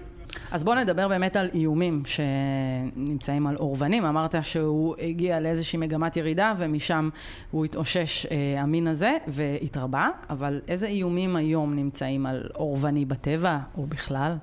אז 0.51 0.65
בואו 0.65 0.77
נדבר 0.77 1.09
באמת 1.09 1.37
על 1.37 1.49
איומים 1.55 2.03
שנמצאים 2.07 3.47
על 3.47 3.57
אורבנים. 3.57 4.05
אמרת 4.05 4.35
שהוא 4.43 4.95
הגיע 4.99 5.41
לאיזושהי 5.41 5.79
מגמת 5.79 6.17
ירידה 6.17 6.55
ומשם 6.59 7.09
הוא 7.51 7.65
התאושש, 7.65 8.27
אה, 8.27 8.63
המין 8.63 8.87
הזה, 8.87 9.17
והתרבה, 9.29 10.09
אבל 10.31 10.61
איזה 10.69 10.87
איומים 10.87 11.37
היום 11.37 11.75
נמצאים 11.75 12.27
על 12.27 12.49
אורבני 12.55 13.05
בטבע 13.05 13.59
או 13.77 13.87
בכלל? 13.87 14.37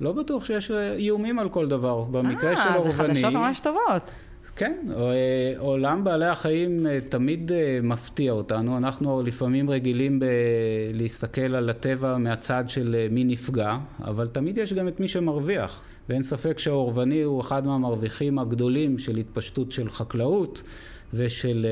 לא 0.00 0.12
בטוח 0.12 0.44
שיש 0.44 0.70
אה, 0.70 0.92
איומים 0.92 1.38
על 1.38 1.48
כל 1.48 1.68
דבר. 1.68 2.02
במקרה 2.02 2.56
של 2.56 2.62
אה, 2.62 2.74
אורבני... 2.74 2.92
זה 2.92 3.02
חדשות 3.02 3.32
ממש 3.32 3.60
טובות. 3.60 4.12
כן, 4.56 4.76
אה, 4.96 5.54
עולם 5.58 6.04
בעלי 6.04 6.26
החיים 6.26 6.86
אה, 6.86 6.98
תמיד 7.08 7.52
אה, 7.52 7.78
מפתיע 7.82 8.32
אותנו. 8.32 8.76
אנחנו 8.76 9.22
לפעמים 9.22 9.70
רגילים 9.70 10.20
ב- 10.20 10.24
להסתכל 10.94 11.54
על 11.54 11.70
הטבע 11.70 12.16
מהצד 12.16 12.64
של 12.68 13.06
מי 13.10 13.24
נפגע, 13.24 13.76
אבל 14.04 14.26
תמיד 14.26 14.58
יש 14.58 14.72
גם 14.72 14.88
את 14.88 15.00
מי 15.00 15.08
שמרוויח. 15.08 15.82
ואין 16.08 16.22
ספק 16.22 16.58
שהאורבני 16.58 17.22
הוא 17.22 17.40
אחד 17.40 17.66
מהמרוויחים 17.66 18.38
הגדולים 18.38 18.98
של 18.98 19.16
התפשטות 19.16 19.72
של 19.72 19.90
חקלאות 19.90 20.62
ושל 21.14 21.66
אה, 21.68 21.70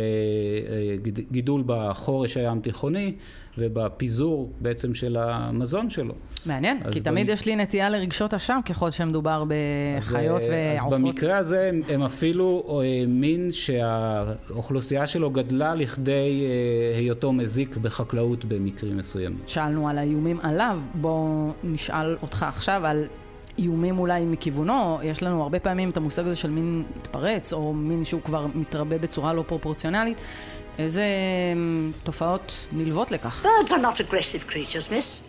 אה, 0.75 0.96
גיד- 0.96 1.20
גידול 1.32 1.62
בחורש 1.66 2.37
הים 2.37 2.61
תיכוני 2.61 3.12
ובפיזור 3.58 4.52
בעצם 4.61 4.94
של 4.94 5.16
המזון 5.16 5.90
שלו. 5.90 6.14
מעניין, 6.46 6.80
אז 6.84 6.92
כי 6.92 7.00
תמיד 7.00 7.28
יש 7.28 7.46
לי 7.46 7.56
נטייה 7.56 7.90
לרגשות 7.90 8.34
אשם 8.34 8.61
ככל 8.64 8.90
שמדובר 8.90 9.44
בחיות 9.99 10.40
אז, 10.40 10.46
אה, 10.46 10.75
ועופות. 10.78 10.92
אז 10.92 11.00
במקרה 11.00 11.37
הזה 11.37 11.68
הם, 11.68 11.82
הם 11.88 12.02
אפילו 12.02 12.80
מין 13.08 13.49
שהאוכלוסייה 13.52 15.06
שלו 15.06 15.30
גדלה 15.30 15.75
לכדי 15.75 16.44
היותו 16.96 17.32
מזיק 17.32 17.76
בחקלאות 17.76 18.44
במקרים 18.44 18.96
מסוימים. 18.96 19.38
שאלנו 19.46 19.88
על 19.88 19.99
האיומים 19.99 20.38
עליו, 20.42 20.80
בוא 20.94 21.50
נשאל 21.64 22.16
אותך 22.22 22.42
עכשיו 22.49 22.87
על 22.87 23.04
איומים 23.59 23.99
אולי 23.99 24.25
מכיוונו. 24.25 24.99
יש 25.02 25.23
לנו 25.23 25.42
הרבה 25.42 25.61
פעמים 25.61 25.90
את 25.90 25.97
המושג 25.97 26.26
הזה 26.26 26.37
של 26.37 26.50
מין 26.50 26.82
מתפרץ, 26.97 27.52
או 27.52 27.75
מין 27.75 28.04
שהוא 28.04 28.23
כבר 28.23 28.47
מתרבה 28.54 28.99
בצורה 28.99 29.32
לא 29.32 29.44
פרופורציונלית. 29.47 30.18
איזה 30.78 31.04
אמ, 31.54 31.92
תופעות 32.02 32.66
נלוות 32.73 33.11
לכך? 33.11 33.47
Birds 33.47 33.71
are 33.71 33.82
not 33.82 34.00
aggressive 34.00 34.50
creatures, 34.50 34.90
miss. 34.90 35.23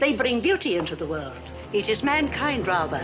They 0.00 0.12
bring 0.22 0.40
beauty 0.40 0.76
into 0.80 0.96
the 0.96 1.06
world. 1.06 1.50
It 1.72 1.88
is 1.88 2.02
mankind, 2.02 2.66
rather, 2.66 3.02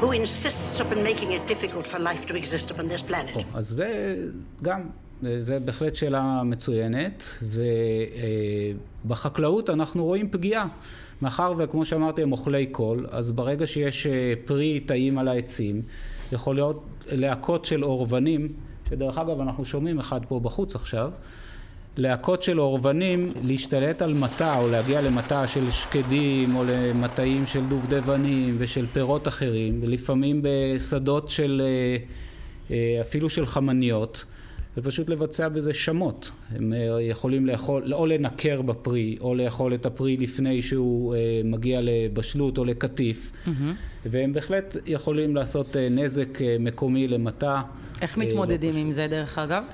who 0.00 0.12
insists 0.12 0.78
upon 0.80 1.02
making 1.02 1.30
it 1.32 1.42
difficult 1.52 1.86
for 1.92 1.98
life 1.98 2.22
to 2.28 2.34
exist 2.36 2.70
upon 2.70 2.88
this 2.88 3.02
planet. 3.10 3.34
או, 3.34 3.40
אז 3.54 3.66
זה 3.68 4.16
גם, 4.62 4.80
אה, 5.26 5.36
זה 5.40 5.58
בהחלט 5.60 5.96
שאלה 5.96 6.42
מצוינת, 6.44 7.24
ובחקלאות 9.04 9.70
אנחנו 9.70 10.04
רואים 10.04 10.30
פגיעה. 10.30 10.66
מאחר 11.22 11.52
וכמו 11.58 11.84
שאמרתי 11.84 12.22
הם 12.22 12.32
אוכלי 12.32 12.66
קול, 12.66 13.06
אז 13.10 13.32
ברגע 13.32 13.66
שיש 13.66 14.06
אה, 14.06 14.32
פרי 14.44 14.80
טעים 14.80 15.18
על 15.18 15.28
העצים, 15.28 15.82
יכול 16.32 16.54
להיות 16.54 16.84
להקות 17.12 17.64
של 17.64 17.84
אורבנים, 17.84 18.48
שדרך 18.90 19.18
אגב 19.18 19.40
אנחנו 19.40 19.64
שומעים 19.64 19.98
אחד 19.98 20.20
פה 20.28 20.40
בחוץ 20.40 20.74
עכשיו, 20.74 21.10
להקות 21.96 22.42
של 22.42 22.60
אורבנים 22.60 23.32
להשתלט 23.42 24.02
על 24.02 24.14
מטע 24.14 24.58
או 24.58 24.70
להגיע 24.70 25.02
למטע 25.02 25.46
של 25.46 25.70
שקדים 25.70 26.56
או 26.56 26.64
למטעים 26.68 27.46
של 27.46 27.66
דובדבנים 27.66 28.56
ושל 28.58 28.86
פירות 28.92 29.28
אחרים 29.28 29.80
ולפעמים 29.82 30.40
בשדות 30.42 31.30
של 31.30 31.62
אה, 31.64 31.96
אה, 32.70 33.00
אפילו 33.00 33.30
של 33.30 33.46
חמניות 33.46 34.24
ופשוט 34.76 35.08
לבצע 35.08 35.48
בזה 35.48 35.74
שמות. 35.74 36.30
הם 36.50 36.72
אה, 36.72 37.02
יכולים 37.02 37.46
לאכול, 37.46 37.94
או 37.94 38.06
לנקר 38.06 38.62
בפרי 38.62 39.16
או 39.20 39.34
לאכול 39.34 39.74
את 39.74 39.86
הפרי 39.86 40.16
לפני 40.16 40.62
שהוא 40.62 41.14
אה, 41.14 41.40
מגיע 41.44 41.80
לבשלות 41.82 42.58
או 42.58 42.64
לקטיף 42.64 43.32
והם 44.06 44.32
בהחלט 44.32 44.76
יכולים 44.86 45.36
לעשות 45.36 45.76
אה, 45.76 45.88
נזק 45.88 46.42
אה, 46.42 46.56
מקומי 46.60 47.08
למטה. 47.08 47.62
איך 48.02 48.18
אה, 48.18 48.22
לא 48.22 48.28
מתמודדים 48.28 48.70
פשוט. 48.70 48.82
עם 48.82 48.90
זה 48.90 49.06
דרך 49.06 49.38
אגב? 49.38 49.64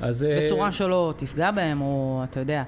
אז, 0.00 0.24
אה, 0.24 0.42
בצורה 0.44 0.72
שלא 0.72 1.14
תפגע 1.16 1.50
בהם, 1.50 1.80
או 1.80 2.22
אתה 2.30 2.40
יודע. 2.40 2.62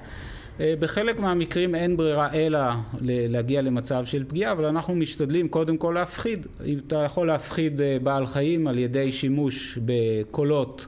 בחלק 0.79 1.19
מהמקרים 1.19 1.75
אין 1.75 1.97
ברירה 1.97 2.33
אלא 2.33 2.59
להגיע 3.01 3.61
למצב 3.61 4.05
של 4.05 4.23
פגיעה, 4.23 4.51
אבל 4.51 4.65
אנחנו 4.65 4.95
משתדלים 4.95 5.47
קודם 5.47 5.77
כל 5.77 5.91
להפחיד. 5.95 6.47
אתה 6.87 6.95
יכול 6.95 7.27
להפחיד 7.27 7.81
בעל 8.03 8.25
חיים 8.25 8.67
על 8.67 8.77
ידי 8.77 9.11
שימוש 9.11 9.79
בקולות 9.85 10.85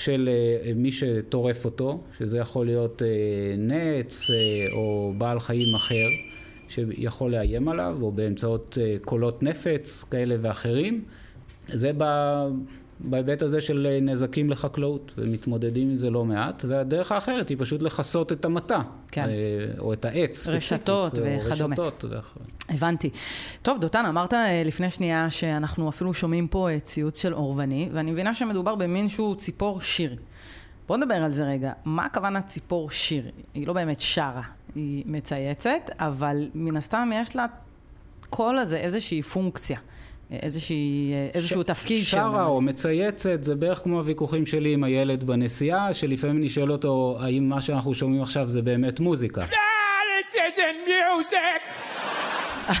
של 0.00 0.28
אה, 0.28 0.72
מי 0.74 0.92
שטורף 0.92 1.64
אותו, 1.64 2.00
שזה 2.18 2.38
יכול 2.38 2.66
להיות 2.66 3.02
אה, 3.02 3.08
נץ 3.58 4.30
אה, 4.30 4.36
או 4.72 5.12
בעל 5.18 5.40
חיים 5.40 5.74
אחר 5.74 6.06
שיכול 6.68 7.30
לאיים 7.30 7.68
עליו, 7.68 7.96
או 8.02 8.12
באמצעות 8.12 8.78
קולות 9.04 9.42
נפץ 9.42 10.04
כאלה 10.10 10.36
ואחרים. 10.40 11.04
זה 11.66 11.90
ב... 11.98 12.04
בהיבט 13.04 13.42
הזה 13.42 13.60
של 13.60 13.86
אה, 13.90 13.98
נזקים 14.02 14.50
לחקלאות, 14.50 15.12
ומתמודדים 15.18 15.88
עם 15.88 15.96
זה 15.96 16.10
לא 16.10 16.24
מעט, 16.24 16.64
והדרך 16.68 17.12
האחרת 17.12 17.48
היא 17.48 17.56
פשוט 17.60 17.82
לכסות 17.82 18.32
את 18.32 18.44
המטע, 18.44 18.80
כן. 19.12 19.28
אה, 19.28 19.28
או 19.78 19.92
את 19.92 20.04
העץ, 20.04 20.48
רשתות 20.48 21.12
וכדומה. 21.12 21.74
רשתות 21.74 22.04
הבנתי. 22.68 23.10
טוב, 23.62 23.80
דותן, 23.80 24.06
אמרת 24.06 24.34
אה, 24.34 24.62
לפני 24.64 24.90
שנייה 24.90 25.30
שאנחנו 25.30 25.88
אפילו 25.88 26.14
שומעים 26.14 26.48
פה 26.48 26.68
ציוץ 26.84 27.22
של 27.22 27.34
אורבני, 27.34 27.88
ואני 27.92 28.10
מבינה 28.10 28.34
שמדובר 28.34 28.74
במין 28.74 29.08
שהוא 29.08 29.36
ציפור 29.36 29.80
שיר. 29.80 30.16
בוא 30.86 30.96
נדבר 30.96 31.14
על 31.14 31.32
זה 31.32 31.44
רגע. 31.44 31.72
מה 31.84 32.04
הכוונה 32.04 32.42
ציפור 32.42 32.90
שיר? 32.90 33.30
היא 33.54 33.66
לא 33.66 33.72
באמת 33.72 34.00
שרה, 34.00 34.42
היא 34.74 35.04
מצייצת, 35.06 35.90
אבל 35.98 36.48
מן 36.54 36.76
הסתם 36.76 37.10
יש 37.14 37.36
לה 37.36 37.46
קול 38.30 38.58
הזה 38.58 38.76
איזושהי 38.76 39.22
פונקציה, 39.22 39.78
איזושהי, 40.32 41.12
איזשהו 41.34 41.60
ש- 41.62 41.64
תפקיד. 41.66 42.04
שרה 42.04 42.44
או 42.44 42.60
מצייצת, 42.60 43.44
זה 43.44 43.54
בערך 43.56 43.78
כמו 43.78 43.98
הוויכוחים 43.98 44.46
שלי 44.46 44.72
עם 44.74 44.84
הילד 44.84 45.24
בנסיעה, 45.24 45.94
שלפעמים 45.94 46.36
אני 46.36 46.48
שואל 46.48 46.72
אותו, 46.72 47.18
האם 47.20 47.48
מה 47.48 47.60
שאנחנו 47.62 47.94
שומעים 47.94 48.22
עכשיו 48.22 48.48
זה 48.48 48.62
באמת 48.62 49.00
מוזיקה? 49.00 49.44
This 49.44 50.34
isn't 50.34 50.88
music! 50.88 51.72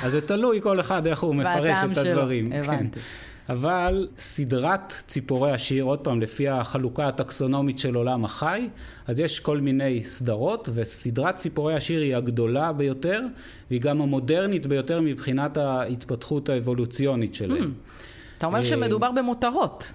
אז 0.02 0.12
זה 0.12 0.20
תלוי 0.20 0.60
כל 0.62 0.80
אחד 0.80 1.06
איך 1.06 1.20
הוא 1.20 1.34
מפרש 1.34 1.76
את 1.92 1.96
הדברים. 1.98 2.52
הבנתי. 2.52 3.00
כן. 3.00 3.06
אבל 3.50 4.08
סדרת 4.16 4.94
ציפורי 5.06 5.50
השיר, 5.50 5.84
עוד 5.84 5.98
פעם, 5.98 6.20
לפי 6.20 6.48
החלוקה 6.48 7.08
הטקסונומית 7.08 7.78
של 7.78 7.94
עולם 7.94 8.24
החי, 8.24 8.68
אז 9.06 9.20
יש 9.20 9.40
כל 9.40 9.58
מיני 9.58 10.04
סדרות, 10.04 10.68
וסדרת 10.74 11.36
ציפורי 11.36 11.74
השיר 11.74 12.02
היא 12.02 12.16
הגדולה 12.16 12.72
ביותר, 12.72 13.22
והיא 13.70 13.80
גם 13.80 14.02
המודרנית 14.02 14.66
ביותר 14.66 15.00
מבחינת 15.00 15.56
ההתפתחות 15.56 16.48
האבולוציונית 16.48 17.34
שלהם. 17.34 17.62
Hmm. 17.62 18.36
אתה 18.38 18.46
אומר 18.46 18.58
אה, 18.58 18.64
שמדובר 18.64 19.12
במותרות. 19.12 19.92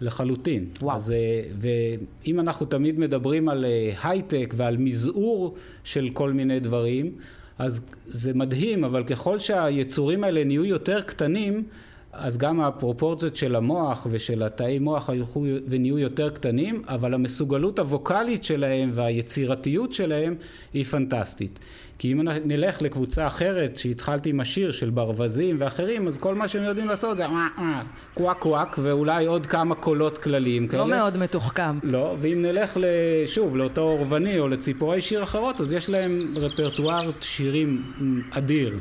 לחלוטין. 0.00 0.64
וואו. 0.82 0.96
אז, 0.96 1.12
אה, 1.12 1.42
ואם 1.60 2.40
אנחנו 2.40 2.66
תמיד 2.66 2.98
מדברים 2.98 3.48
על 3.48 3.64
אה, 3.64 3.92
הייטק 4.02 4.54
ועל 4.56 4.76
מזעור 4.76 5.54
של 5.84 6.08
כל 6.12 6.32
מיני 6.32 6.60
דברים, 6.60 7.12
אז 7.58 7.80
זה 8.06 8.34
מדהים, 8.34 8.84
אבל 8.84 9.04
ככל 9.04 9.38
שהיצורים 9.38 10.24
האלה 10.24 10.44
נהיו 10.44 10.64
יותר 10.64 11.02
קטנים, 11.02 11.64
אז 12.16 12.38
גם 12.38 12.60
הפרופורציות 12.60 13.36
של 13.36 13.56
המוח 13.56 14.06
ושל 14.10 14.42
התאי 14.42 14.78
מוח 14.78 15.10
הלכו 15.10 15.44
ונהיו 15.66 15.98
יותר 15.98 16.30
קטנים, 16.30 16.82
אבל 16.88 17.14
המסוגלות 17.14 17.78
הווקאלית 17.78 18.44
שלהם 18.44 18.90
והיצירתיות 18.94 19.92
שלהם 19.92 20.34
היא 20.74 20.84
פנטסטית. 20.84 21.58
כי 21.98 22.12
אם 22.12 22.20
נלך 22.44 22.82
לקבוצה 22.82 23.26
אחרת, 23.26 23.76
שהתחלתי 23.76 24.30
עם 24.30 24.40
השיר 24.40 24.72
של 24.72 24.90
ברווזים 24.90 25.56
ואחרים, 25.58 26.06
אז 26.06 26.18
כל 26.18 26.34
מה 26.34 26.48
שהם 26.48 26.62
יודעים 26.62 26.88
לעשות 26.88 27.16
זה 27.16 27.24
אה, 27.24 27.46
אה, 27.58 27.82
קוואק 28.14 28.38
קוואק, 28.38 28.78
ואולי 28.82 29.26
עוד 29.26 29.46
כמה 29.46 29.74
קולות 29.74 30.18
כלליים 30.18 30.68
כאלה. 30.68 30.82
לא 30.82 30.88
מאוד 30.88 31.16
מתוחכם. 31.16 31.78
לא, 31.82 32.16
ואם 32.18 32.42
נלך 32.42 32.78
שוב 33.26 33.56
לאותו 33.56 33.80
אורבני 33.80 34.38
או 34.38 34.48
לציפורי 34.48 35.00
שיר 35.00 35.22
אחרות, 35.22 35.60
אז 35.60 35.72
יש 35.72 35.88
להם 35.88 36.10
רפרטואר 36.36 37.10
שירים 37.20 37.82
אדיר. 38.30 38.78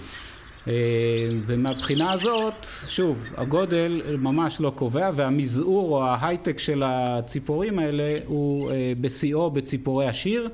אה, 0.68 1.24
ומהבחינה 1.48 2.12
הזאת, 2.12 2.66
שוב, 2.88 3.34
הגודל 3.38 4.02
ממש 4.18 4.62
לא 4.62 4.72
קובע, 4.76 5.10
והמזעור 5.16 5.98
או 5.98 6.04
ההייטק 6.04 6.60
של 6.60 6.84
הציפורים 6.86 7.80
האלה 7.80 8.20
הוא 8.26 8.72
אה, 8.72 8.94
בשיאו 9.02 9.52
בציפורי 9.52 10.08
השיר, 10.08 10.50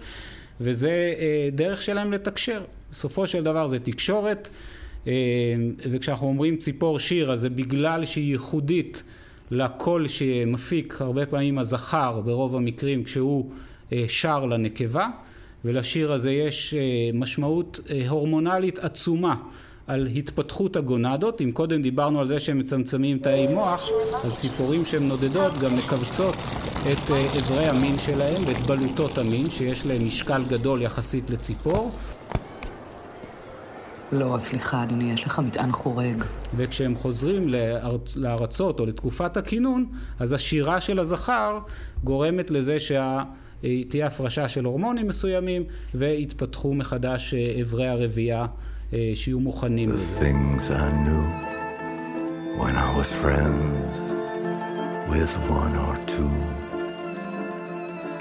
וזה 0.61 1.13
אה, 1.19 1.49
דרך 1.51 1.81
שלהם 1.81 2.11
לתקשר. 2.13 2.63
בסופו 2.91 3.27
של 3.27 3.43
דבר 3.43 3.67
זה 3.67 3.79
תקשורת, 3.79 4.49
וכשאנחנו 5.91 6.27
אומרים 6.27 6.57
ציפור 6.57 6.99
שיר, 6.99 7.31
אז 7.31 7.41
זה 7.41 7.49
בגלל 7.49 8.05
שהיא 8.05 8.31
ייחודית 8.31 9.03
לקול 9.51 10.07
שמפיק 10.07 10.97
הרבה 10.99 11.25
פעמים 11.25 11.57
הזכר 11.57 12.21
ברוב 12.21 12.55
המקרים 12.55 13.03
כשהוא 13.03 13.51
שר 14.07 14.45
לנקבה, 14.45 15.07
ולשיר 15.65 16.11
הזה 16.11 16.31
יש 16.31 16.73
משמעות 17.13 17.79
הורמונלית 18.09 18.79
עצומה. 18.79 19.35
על 19.89 20.07
התפתחות 20.07 20.75
הגונדות, 20.75 21.41
אם 21.41 21.51
קודם 21.51 21.81
דיברנו 21.81 22.19
על 22.19 22.27
זה 22.27 22.39
שהם 22.39 22.59
מצמצמים 22.59 23.19
תאי 23.19 23.53
מוח, 23.53 23.89
אז 24.23 24.33
ציפורים 24.33 24.85
שהן 24.85 25.07
נודדות 25.07 25.57
גם 25.57 25.75
מכווצות 25.75 26.35
את 26.91 27.11
אה, 27.11 27.39
אברי 27.39 27.65
המין 27.65 27.99
שלהם 27.99 28.47
ואת 28.47 28.65
בלוטות 28.67 29.17
המין, 29.17 29.49
שיש 29.49 29.85
להם 29.85 30.07
משקל 30.07 30.43
גדול 30.49 30.81
יחסית 30.81 31.29
לציפור, 31.29 31.91
לא, 34.11 34.35
סליחה, 34.39 34.83
אדוני, 34.83 35.11
יש 35.11 35.25
לך 35.25 35.39
מטען 35.39 35.71
חורג. 35.71 36.23
וכשהם 36.57 36.95
חוזרים 36.95 37.49
לארצ... 37.49 38.17
לארצות 38.17 38.79
או 38.79 38.85
לתקופת 38.85 39.37
הכינון, 39.37 39.85
אז 40.19 40.33
השירה 40.33 40.81
של 40.81 40.99
הזכר 40.99 41.59
גורמת 42.03 42.51
לזה 42.51 42.77
שתהיה 42.79 44.07
הפרשה 44.07 44.47
של 44.47 44.65
הורמונים 44.65 45.07
מסוימים 45.07 45.63
ויתפתחו 45.95 46.73
מחדש 46.73 47.33
אה, 47.33 47.61
אברי 47.61 47.87
הרבייה 47.87 48.41
אה, 48.41 48.68
שיהיו 49.14 49.40
מוכנים 49.40 49.90
The 49.90 49.94
לזה. 49.94 50.20
things 50.20 50.70
I 50.70 50.90
knew 51.06 51.24
when 52.60 52.76
I 52.76 52.90
was 52.98 53.10
friends 53.22 53.94
with 55.12 55.32
one 55.50 55.74
or 55.86 55.94
two. 56.14 56.30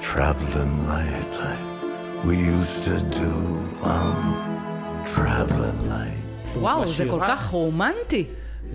Traveling 0.00 0.74
light 0.92 1.30
like 1.44 1.64
we 2.26 2.36
used 2.56 2.80
to 2.90 2.96
do. 3.20 3.32
Um, 3.92 4.24
traveling 5.14 5.80
light. 5.88 6.58
וואו, 6.58 6.86
זה 6.86 7.04
כל 7.10 7.22
השירה- 7.22 7.26
כך 7.28 7.46
רומנטי. 7.50 8.24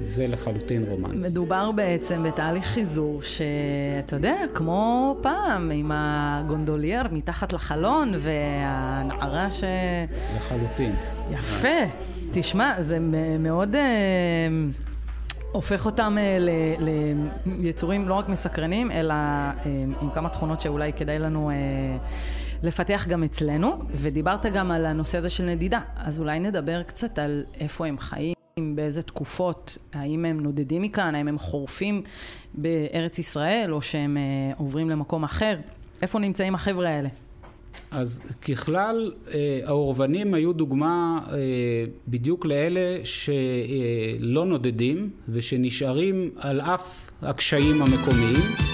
זה 0.00 0.26
לחלוטין 0.26 0.84
רומן. 0.88 1.22
מדובר 1.22 1.72
בעצם 1.72 2.22
בתהליך 2.22 2.64
חיזור 2.64 3.22
שאתה 3.22 4.16
יודע, 4.16 4.36
כמו 4.54 5.16
פעם, 5.22 5.70
עם 5.70 5.90
הגונדולייר 5.94 7.02
מתחת 7.12 7.52
לחלון 7.52 8.12
והנערה 8.18 9.50
ש... 9.50 9.64
לחלוטין. 10.36 10.94
יפה. 11.30 11.68
תשמע, 12.32 12.82
זה 12.82 12.98
מאוד... 13.38 13.74
אה, 13.74 13.82
הופך 15.52 15.86
אותם 15.86 16.16
אה, 16.18 16.38
ליצורים 17.46 18.08
לא 18.08 18.14
רק 18.14 18.28
מסקרנים, 18.28 18.90
אלא 18.90 19.14
אה, 19.14 19.54
עם 20.02 20.10
כמה 20.14 20.28
תכונות 20.28 20.60
שאולי 20.60 20.92
כדאי 20.92 21.18
לנו 21.18 21.50
לפתח 22.62 23.06
גם 23.08 23.24
אצלנו. 23.24 23.78
ודיברת 23.90 24.46
גם 24.46 24.70
על 24.70 24.86
הנושא 24.86 25.18
הזה 25.18 25.28
של 25.28 25.44
נדידה, 25.44 25.80
אז 25.96 26.20
אולי 26.20 26.40
נדבר 26.40 26.82
קצת 26.82 27.18
על 27.18 27.44
איפה 27.60 27.86
הם 27.86 27.98
חיים. 27.98 28.33
באיזה 28.60 29.02
תקופות, 29.02 29.78
האם 29.92 30.24
הם 30.24 30.40
נודדים 30.40 30.82
מכאן, 30.82 31.14
האם 31.14 31.28
הם 31.28 31.38
חורפים 31.38 32.02
בארץ 32.54 33.18
ישראל, 33.18 33.72
או 33.72 33.82
שהם 33.82 34.16
אה, 34.16 34.22
עוברים 34.56 34.90
למקום 34.90 35.24
אחר? 35.24 35.56
איפה 36.02 36.18
נמצאים 36.18 36.54
החבר'ה 36.54 36.88
האלה? 36.88 37.08
אז 37.90 38.20
ככלל, 38.48 39.12
אה, 39.34 39.60
האורבנים 39.64 40.34
היו 40.34 40.52
דוגמה 40.52 41.18
אה, 41.30 41.36
בדיוק 42.08 42.46
לאלה 42.46 43.00
שלא 43.04 44.44
נודדים 44.44 45.10
ושנשארים 45.28 46.30
על 46.36 46.60
אף 46.60 47.10
הקשיים 47.22 47.82
המקומיים. 47.82 48.73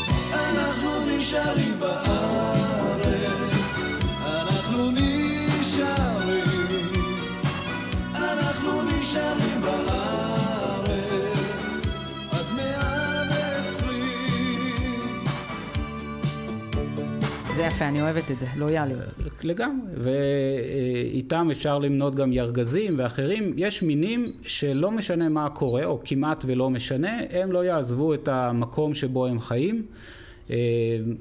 יפה, 17.80 17.88
אני 17.88 18.02
אוהבת 18.02 18.30
את 18.30 18.38
זה, 18.38 18.46
לויאליות. 18.56 19.00
לגמרי, 19.44 19.88
ואיתם 19.96 21.48
אפשר 21.50 21.78
למנות 21.78 22.14
גם 22.14 22.32
ירגזים 22.32 22.98
ואחרים. 22.98 23.52
יש 23.56 23.82
מינים 23.82 24.26
שלא 24.42 24.90
משנה 24.90 25.28
מה 25.28 25.50
קורה, 25.50 25.84
או 25.84 25.96
כמעט 26.04 26.44
ולא 26.46 26.70
משנה, 26.70 27.18
הם 27.30 27.52
לא 27.52 27.64
יעזבו 27.64 28.14
את 28.14 28.28
המקום 28.28 28.94
שבו 28.94 29.26
הם 29.26 29.40
חיים. 29.40 29.82
אה, 30.50 30.56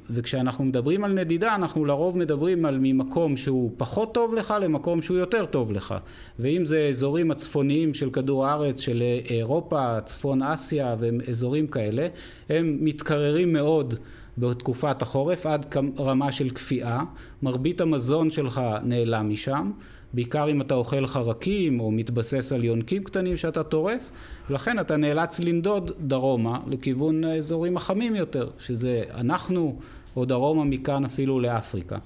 וכשאנחנו 0.10 0.64
מדברים 0.66 1.04
על 1.04 1.14
נדידה, 1.14 1.56
אנחנו 1.56 1.86
לרוב 1.86 2.18
מדברים 2.18 2.66
על 2.66 2.78
ממקום 2.82 3.38
שהוא 3.38 3.72
פחות 3.78 4.14
טוב 4.14 4.34
לך 4.34 4.54
למקום 4.62 5.02
שהוא 5.02 5.18
יותר 5.18 5.46
טוב 5.46 5.72
לך. 5.72 5.96
ואם 6.40 6.66
זה 6.66 6.88
אזורים 6.90 7.32
הצפוניים 7.32 7.94
של 7.94 8.10
כדור 8.10 8.48
הארץ, 8.48 8.80
של 8.80 9.04
אירופה, 9.30 10.02
צפון 10.06 10.42
אסיה 10.42 10.96
ואזורים 11.00 11.68
כאלה, 11.68 12.08
הם 12.50 12.78
מתקררים 12.82 13.54
מאוד. 13.54 13.96
בתקופת 14.40 15.02
החורף 15.02 15.46
עד 15.46 15.76
רמה 16.00 16.32
של 16.32 16.50
כפייה, 16.50 17.04
מרבית 17.42 17.82
המזון 17.82 18.32
שלך 18.32 18.62
נעלם 18.84 19.30
משם, 19.30 19.72
בעיקר 20.14 20.50
אם 20.50 20.62
אתה 20.62 20.74
אוכל 20.74 21.08
חרקים 21.08 21.80
או 21.80 21.92
מתבסס 21.92 22.54
על 22.54 22.64
יונקים 22.64 23.04
קטנים 23.04 23.38
שאתה 23.38 23.64
טורף, 23.64 24.10
ולכן 24.50 24.80
אתה 24.80 24.98
נאלץ 24.98 25.40
לנדוד 25.40 25.92
דרומה 26.00 26.60
לכיוון 26.68 27.24
האזורים 27.24 27.78
החמים 27.78 28.16
יותר, 28.16 28.50
שזה 28.60 29.04
אנחנו 29.14 29.80
או 30.16 30.26
דרומה 30.26 30.64
מכאן 30.64 31.06
אפילו 31.06 31.40
לאפריקה. 31.40 31.98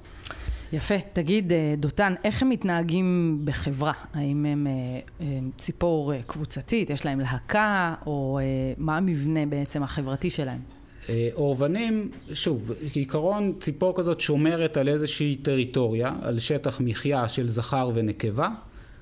יפה. 0.74 0.96
תגיד, 1.14 1.52
אה, 1.52 1.74
דותן, 1.78 2.14
איך 2.24 2.42
הם 2.42 2.50
מתנהגים 2.50 3.40
בחברה? 3.46 3.94
האם 4.14 4.46
הם 4.46 4.68
אה, 4.68 4.72
אה, 5.22 5.40
ציפור 5.58 6.14
אה, 6.14 6.20
קבוצתית, 6.24 6.90
יש 6.90 7.06
להם 7.06 7.20
להקה, 7.20 7.96
או 8.06 8.40
מה 8.78 8.98
המבנה 8.98 9.46
בעצם 9.46 9.84
החברתי 9.84 10.30
שלהם? 10.30 10.60
אה, 11.10 11.30
אורבנים, 11.36 12.12
שוב, 12.34 12.72
כעיקרון 12.94 13.54
ציפור 13.60 13.94
כזאת 13.96 14.20
שומרת 14.20 14.78
על 14.78 14.90
איזושהי 14.90 15.36
טריטוריה, 15.36 16.14
על 16.22 16.40
שטח 16.40 16.82
מחיה 16.82 17.28
של 17.28 17.48
זכר 17.48 17.92
ונקבה, 17.94 18.50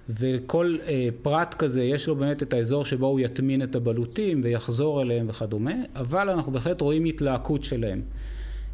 וכל 0.09 0.77
אה, 0.87 1.09
פרט 1.21 1.53
כזה 1.53 1.83
יש 1.83 2.07
לו 2.07 2.15
באמת 2.15 2.43
את 2.43 2.53
האזור 2.53 2.85
שבו 2.85 3.07
הוא 3.07 3.19
יטמין 3.19 3.63
את 3.63 3.75
הבלוטים 3.75 4.41
ויחזור 4.43 5.01
אליהם 5.01 5.29
וכדומה, 5.29 5.73
אבל 5.95 6.29
אנחנו 6.29 6.51
בהחלט 6.51 6.81
רואים 6.81 7.05
התלהקות 7.05 7.63
שלהם. 7.63 8.01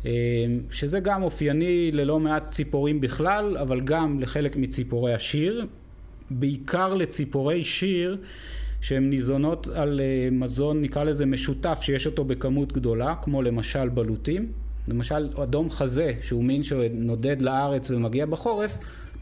אה, 0.05 0.11
שזה 0.71 0.99
גם 0.99 1.23
אופייני 1.23 1.91
ללא 1.91 2.19
מעט 2.19 2.51
ציפורים 2.51 3.01
בכלל, 3.01 3.57
אבל 3.57 3.81
גם 3.81 4.19
לחלק 4.19 4.55
מציפורי 4.55 5.13
השיר, 5.13 5.65
בעיקר 6.29 6.93
לציפורי 6.93 7.63
שיר 7.63 8.17
שהן 8.81 9.09
ניזונות 9.09 9.67
על 9.67 10.01
אה, 10.03 10.29
מזון, 10.31 10.81
נקרא 10.81 11.03
לזה 11.03 11.25
משותף, 11.25 11.79
שיש 11.81 12.05
אותו 12.05 12.25
בכמות 12.25 12.73
גדולה, 12.73 13.15
כמו 13.21 13.41
למשל 13.41 13.89
בלוטים. 13.89 14.51
למשל, 14.87 15.29
אדום 15.43 15.69
חזה, 15.69 16.11
שהוא 16.21 16.43
מין 16.47 16.63
שנודד 16.63 17.41
לארץ 17.41 17.91
ומגיע 17.91 18.25
בחורף, 18.25 18.71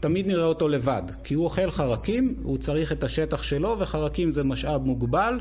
תמיד 0.00 0.26
נראה 0.26 0.44
אותו 0.44 0.68
לבד. 0.68 1.02
כי 1.24 1.34
הוא 1.34 1.44
אוכל 1.44 1.68
חרקים, 1.68 2.24
הוא 2.42 2.58
צריך 2.58 2.92
את 2.92 3.04
השטח 3.04 3.42
שלו, 3.42 3.76
וחרקים 3.80 4.30
זה 4.30 4.40
משאב 4.48 4.80
מוגבל, 4.84 5.40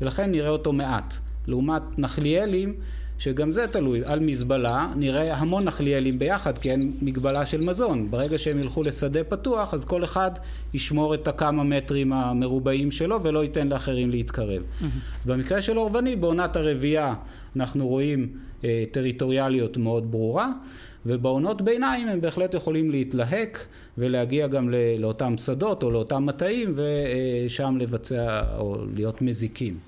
ולכן 0.00 0.30
נראה 0.30 0.48
אותו 0.50 0.72
מעט. 0.72 1.14
לעומת 1.46 1.82
נחליאלים, 1.98 2.74
שגם 3.18 3.52
זה 3.52 3.64
תלוי 3.72 4.00
על 4.04 4.20
מזבלה, 4.20 4.92
נראה 4.96 5.36
המון 5.36 5.64
נחליאלים 5.64 6.18
ביחד, 6.18 6.58
כי 6.58 6.70
אין 6.70 6.92
מגבלה 7.02 7.46
של 7.46 7.56
מזון. 7.68 8.10
ברגע 8.10 8.38
שהם 8.38 8.58
ילכו 8.58 8.82
לשדה 8.82 9.24
פתוח, 9.24 9.74
אז 9.74 9.84
כל 9.84 10.04
אחד 10.04 10.30
ישמור 10.74 11.14
את 11.14 11.28
הכמה 11.28 11.64
מטרים 11.64 12.12
המרובעים 12.12 12.90
שלו 12.90 13.22
ולא 13.22 13.42
ייתן 13.44 13.68
לאחרים 13.68 14.10
להתקרב. 14.10 14.62
Mm-hmm. 14.62 14.84
במקרה 15.26 15.62
של 15.62 15.78
אורבני, 15.78 16.16
בעונת 16.16 16.56
הרבייה 16.56 17.14
אנחנו 17.56 17.88
רואים 17.88 18.28
אה, 18.64 18.84
טריטוריאליות 18.90 19.76
מאוד 19.76 20.10
ברורה, 20.10 20.50
ובעונות 21.06 21.62
ביניים 21.62 22.08
הם 22.08 22.20
בהחלט 22.20 22.54
יכולים 22.54 22.90
להתלהק 22.90 23.66
ולהגיע 23.98 24.46
גם 24.46 24.70
לאותם 24.98 25.38
שדות 25.38 25.82
או 25.82 25.90
לאותם 25.90 26.26
מטעים 26.26 26.74
ושם 26.76 27.76
לבצע 27.80 28.40
או 28.58 28.76
להיות 28.94 29.22
מזיקים. 29.22 29.78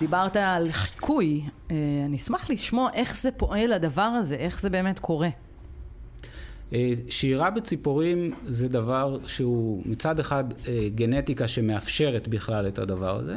דיברת 0.00 0.36
על 0.36 0.70
חיקוי, 0.70 1.42
אה, 1.70 1.76
אני 2.04 2.16
אשמח 2.16 2.50
לשמוע 2.50 2.90
איך 2.94 3.16
זה 3.16 3.30
פועל 3.30 3.72
הדבר 3.72 4.02
הזה, 4.02 4.34
איך 4.34 4.60
זה 4.60 4.70
באמת 4.70 4.98
קורה. 4.98 5.28
אה, 6.72 6.92
שירה 7.08 7.50
בציפורים 7.50 8.34
זה 8.44 8.68
דבר 8.68 9.18
שהוא 9.26 9.82
מצד 9.86 10.20
אחד 10.20 10.44
אה, 10.68 10.88
גנטיקה 10.94 11.48
שמאפשרת 11.48 12.28
בכלל 12.28 12.68
את 12.68 12.78
הדבר 12.78 13.16
הזה, 13.16 13.36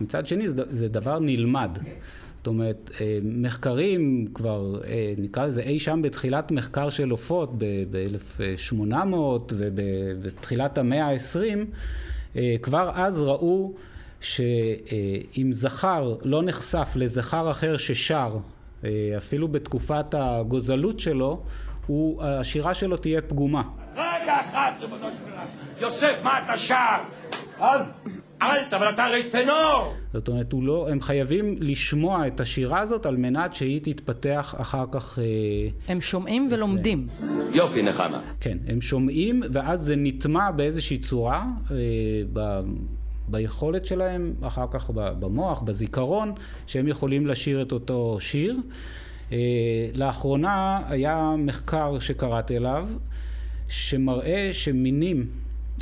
מצד 0.00 0.26
שני 0.26 0.48
זה 0.48 0.88
דבר 0.88 1.18
נלמד. 1.18 1.78
זאת 2.36 2.46
אומרת, 2.46 2.90
מחקרים 3.22 4.26
כבר, 4.34 4.80
נקרא 5.18 5.46
לזה 5.46 5.62
אי 5.62 5.78
שם 5.78 6.02
בתחילת 6.02 6.50
מחקר 6.50 6.90
של 6.90 7.10
עופות 7.10 7.52
ב-1800 7.58 8.94
ובתחילת 9.52 10.78
המאה 10.78 11.06
ה-20, 11.06 12.38
כבר 12.62 12.90
אז 12.94 13.22
ראו 13.22 13.74
שאם 14.20 15.52
זכר 15.52 16.14
לא 16.22 16.42
נחשף 16.42 16.88
לזכר 16.96 17.50
אחר 17.50 17.76
ששר, 17.76 18.36
אפילו 19.16 19.48
בתקופת 19.48 20.14
הגוזלות 20.18 21.00
שלו, 21.00 21.42
הוא, 21.86 22.22
השירה 22.22 22.74
שלו 22.74 22.96
תהיה 22.96 23.22
פגומה. 23.22 23.62
רגע 23.92 24.40
אחד, 24.40 24.72
ריבונו 24.80 25.08
של 25.10 25.30
עולם. 25.30 25.46
יוסף, 25.80 26.14
מה 26.22 26.30
אתה 26.44 26.56
שר? 26.56 26.74
אל. 27.60 27.80
אל, 28.42 28.76
אבל 28.76 28.90
אתה 28.94 29.04
הרי 29.04 29.30
טנור! 29.30 29.94
זאת 30.12 30.28
אומרת, 30.28 30.54
לא, 30.62 30.88
הם 30.90 31.00
חייבים 31.00 31.56
לשמוע 31.60 32.26
את 32.26 32.40
השירה 32.40 32.80
הזאת 32.80 33.06
על 33.06 33.16
מנת 33.16 33.54
שהיא 33.54 33.80
תתפתח 33.82 34.54
אחר 34.58 34.84
כך... 34.92 35.18
הם 35.88 36.00
שומעים 36.00 36.46
אצלם. 36.46 36.58
ולומדים. 36.58 37.06
יופי, 37.52 37.82
נחמה. 37.82 38.20
כן, 38.40 38.58
הם 38.68 38.80
שומעים, 38.80 39.42
ואז 39.52 39.80
זה 39.80 39.94
נטמע 39.96 40.50
באיזושהי 40.50 40.98
צורה. 40.98 41.46
ב... 42.32 42.60
ביכולת 43.30 43.86
שלהם, 43.86 44.34
אחר 44.42 44.66
כך 44.70 44.90
במוח, 44.94 45.60
בזיכרון, 45.60 46.32
שהם 46.66 46.88
יכולים 46.88 47.26
לשיר 47.26 47.62
את 47.62 47.72
אותו 47.72 48.16
שיר. 48.20 48.56
אה, 49.32 49.38
לאחרונה 49.94 50.80
היה 50.88 51.34
מחקר 51.38 51.98
שקראתי 51.98 52.56
עליו, 52.56 52.88
שמראה 53.68 54.50
שמינים 54.52 55.26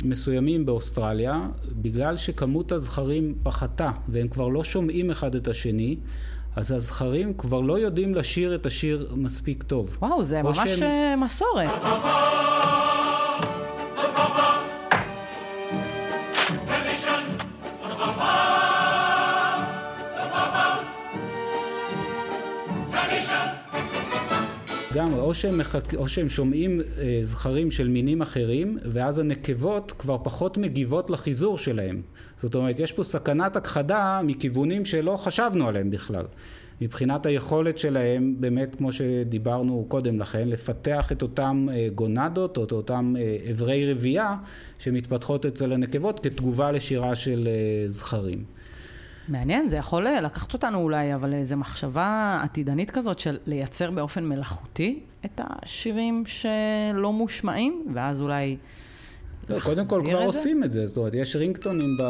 מסוימים 0.03 0.65
באוסטרליה, 0.65 1.47
בגלל 1.81 2.17
שכמות 2.17 2.71
הזכרים 2.71 3.35
פחתה 3.43 3.91
והם 4.07 4.27
כבר 4.27 4.47
לא 4.47 4.63
שומעים 4.63 5.11
אחד 5.11 5.35
את 5.35 5.47
השני, 5.47 5.95
אז 6.55 6.71
הזכרים 6.71 7.33
כבר 7.33 7.61
לא 7.61 7.79
יודעים 7.79 8.15
לשיר 8.15 8.55
את 8.55 8.65
השיר 8.65 9.13
מספיק 9.15 9.63
טוב. 9.63 9.97
וואו, 10.01 10.23
זה 10.23 10.43
ממש 10.43 10.57
שהם... 10.57 10.83
אה, 10.83 11.15
מסורת. 11.15 11.83
לגמרי, 24.97 25.19
או 25.19 25.33
שהם, 25.33 25.57
מחק... 25.57 25.95
או 25.95 26.07
שהם 26.07 26.29
שומעים 26.29 26.81
אה, 26.81 27.19
זכרים 27.21 27.71
של 27.71 27.87
מינים 27.89 28.21
אחרים, 28.21 28.77
ואז 28.85 29.19
הנקבות 29.19 29.91
כבר 29.91 30.17
פחות 30.23 30.57
מגיבות 30.57 31.09
לחיזור 31.09 31.57
שלהם. 31.57 32.01
זאת 32.37 32.55
אומרת, 32.55 32.79
יש 32.79 32.91
פה 32.91 33.03
סכנת 33.03 33.55
הכחדה 33.55 34.21
מכיוונים 34.23 34.85
שלא 34.85 35.15
חשבנו 35.17 35.67
עליהם 35.67 35.89
בכלל. 35.89 36.25
מבחינת 36.81 37.25
היכולת 37.25 37.77
שלהם, 37.77 38.35
באמת, 38.39 38.75
כמו 38.75 38.91
שדיברנו 38.91 39.85
קודם 39.87 40.19
לכן, 40.19 40.47
לפתח 40.47 41.11
את 41.11 41.21
אותם 41.21 41.67
אה, 41.71 41.87
גונדות 41.95 42.57
או 42.57 42.63
את 42.63 42.71
אותם 42.71 43.15
אה, 43.19 43.51
אברי 43.51 43.91
רבייה 43.91 44.35
שמתפתחות 44.79 45.45
אצל 45.45 45.73
הנקבות 45.73 46.19
כתגובה 46.19 46.71
לשירה 46.71 47.15
של 47.15 47.47
אה, 47.47 47.87
זכרים. 47.87 48.43
מעניין, 49.27 49.67
זה 49.67 49.77
יכול 49.77 50.07
אה, 50.07 50.21
לקחת 50.21 50.53
אותנו 50.53 50.77
אולי, 50.81 51.15
אבל 51.15 51.33
איזו 51.33 51.57
מחשבה 51.57 52.39
עתידנית 52.43 52.91
כזאת 52.91 53.19
של 53.19 53.37
לייצר 53.45 53.91
באופן 53.91 54.25
מלאכותי 54.25 54.99
את 55.25 55.41
השירים 55.43 56.23
שלא 56.25 57.13
מושמעים, 57.13 57.85
ואז 57.93 58.21
אולי... 58.21 58.57
לא, 59.49 59.59
קודם 59.59 59.85
כל 59.85 60.01
כבר 60.05 60.17
עושים 60.17 60.63
את 60.63 60.71
זה, 60.71 60.87
זאת 60.87 60.97
אומרת, 60.97 61.13
יש 61.13 61.35
רינגטונים 61.35 61.97
ב... 61.99 62.03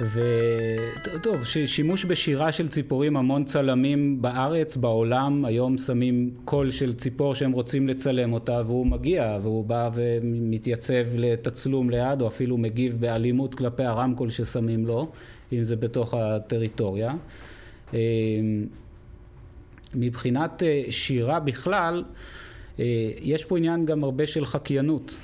וטוב, 1.14 1.44
שימוש 1.66 2.04
בשירה 2.04 2.52
של 2.52 2.68
ציפורים, 2.68 3.16
המון 3.16 3.44
צלמים 3.44 4.22
בארץ, 4.22 4.76
בעולם, 4.76 5.44
היום 5.44 5.78
שמים 5.78 6.30
קול 6.44 6.70
של 6.70 6.94
ציפור 6.94 7.34
שהם 7.34 7.52
רוצים 7.52 7.88
לצלם 7.88 8.32
אותה, 8.32 8.62
והוא 8.66 8.86
מגיע, 8.86 9.38
והוא 9.42 9.64
בא 9.64 9.90
ומתייצב 9.94 11.04
לתצלום 11.14 11.90
ליד, 11.90 12.20
או 12.20 12.26
אפילו 12.26 12.58
מגיב 12.58 12.96
באלימות 13.00 13.54
כלפי 13.54 13.84
הרמקול 13.84 14.30
ששמים 14.30 14.86
לו. 14.86 15.08
אם 15.52 15.64
זה 15.64 15.76
בתוך 15.76 16.14
הטריטוריה. 16.14 17.14
אה, 17.94 17.98
מבחינת 19.94 20.62
אה, 20.62 20.82
שירה 20.90 21.40
בכלל, 21.40 22.04
יש 23.20 23.44
פה 23.44 23.58
עניין 23.58 23.86
גם 23.86 24.04
הרבה 24.04 24.26
של 24.26 24.46
חקיינות. 24.46 25.16